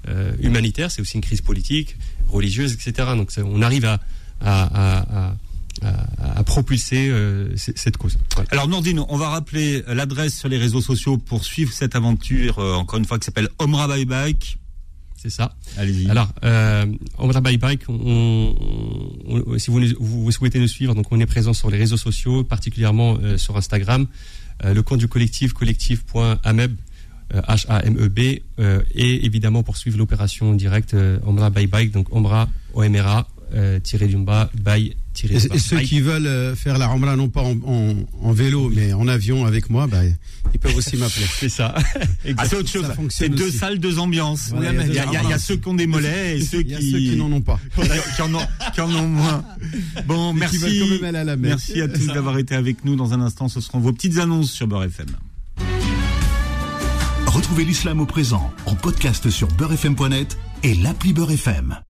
[0.07, 1.95] euh, humanitaire, c'est aussi une crise politique,
[2.29, 3.09] religieuse, etc.
[3.15, 3.99] Donc ça- on arrive à
[4.41, 5.35] à, à- à-
[5.83, 8.17] à- à propulser euh, cette cause.
[8.51, 12.73] Alors Nordine, on va rappeler l'adresse sur les réseaux sociaux pour suivre cette aventure, euh,
[12.75, 14.57] encore une fois, qui s'appelle Omra Bye Bike.
[15.21, 15.53] C'est ça.
[15.77, 16.09] Allez-y.
[16.09, 16.85] Alors, euh,
[17.17, 18.55] Omra Bye Bike, on,
[19.27, 22.43] on- on- si vous, souhaitez nous suivre, donc on est présent sur les réseaux sociaux,
[22.45, 24.07] particulièrement euh, sur Instagram.
[24.63, 26.75] Le compte du collectif, collectif.ameb,
[27.33, 33.27] H-A-M-E-B, et évidemment pour suivre l'opération directe Omra Bye Bike, donc Omra, O-M-R-A,
[33.83, 34.95] tiré du bas, Bye,
[35.27, 38.69] tiré Et, ceux qui veulent euh, faire la Ramla non pas en, en- en vélo
[38.73, 39.99] mais en avion avec moi, bah,
[40.53, 41.25] ils peuvent aussi m'appeler.
[41.39, 41.75] C'est ça.
[42.37, 42.85] Ah, c'est autre chose.
[43.09, 43.57] C'est deux aussi.
[43.57, 44.49] salles, deux ambiances.
[44.51, 45.39] Voilà, il, y a, il y a il y a- deux il y a salles.
[45.41, 47.59] ceux qui ont des mollets et ceux qui, n'en ont pas.
[48.15, 49.43] qui, en ont, qui en ont moins.
[50.07, 50.79] Bon, Et qui veulent merci.
[50.79, 51.35] quand même aller à la.
[51.35, 52.95] Merci à tous d'avoir été avec nous.
[52.95, 55.07] Dans un instant, ce seront vos petites annonces sur Beurre FM.
[57.27, 61.79] Retrouvez l'islam au présent en podcast sur beurrefm.net et l'appli Beurre FM.